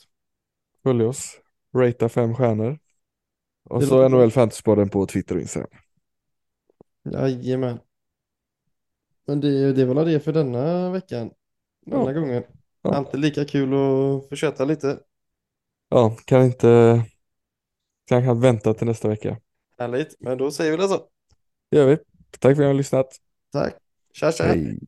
Följ 0.83 1.05
oss, 1.05 1.41
ratea 1.75 2.09
fem 2.09 2.35
stjärnor. 2.35 2.79
Och 3.71 3.81
Det 3.81 3.87
så 3.87 4.03
låter. 4.09 4.09
NHL 4.17 4.31
Fantasypodden 4.31 4.89
på 4.89 5.07
Twitter 5.07 5.35
och 5.35 5.41
Instagram. 5.41 5.71
Jajamän. 7.13 7.79
Men 9.27 9.41
det, 9.41 9.73
det 9.73 9.85
var 9.85 10.05
det 10.05 10.21
för 10.21 10.33
denna 10.33 10.91
veckan. 10.91 11.31
Denna 11.87 12.13
Ja. 12.13 12.21
gången. 12.21 12.43
Ja. 12.83 12.95
Alltid 12.95 13.21
lika 13.21 13.45
kul 13.45 13.71
att 14.33 14.39
köta 14.39 14.65
lite. 14.65 14.99
Ja, 15.89 16.17
kan 16.25 16.45
inte, 16.45 17.03
kan 18.09 18.25
kan 18.25 18.41
vänta 18.41 18.75
till 18.75 18.87
nästa 18.87 19.09
vecka. 19.09 19.37
Härligt, 19.79 20.17
men 20.21 20.39
då 20.39 20.51
säger 20.51 20.71
vi 20.71 20.77
det 20.77 20.89
så. 20.89 21.07
Det 21.71 21.77
gör 21.77 21.87
vi. 21.87 21.97
Tack 22.31 22.41
för 22.41 22.51
att 22.51 22.59
ni 22.59 22.65
har 22.65 22.75
lyssnat. 22.75 23.07
Tack. 23.53 23.75
Tja 24.13 24.33
tja. 24.33 24.45
Hej. 24.45 24.79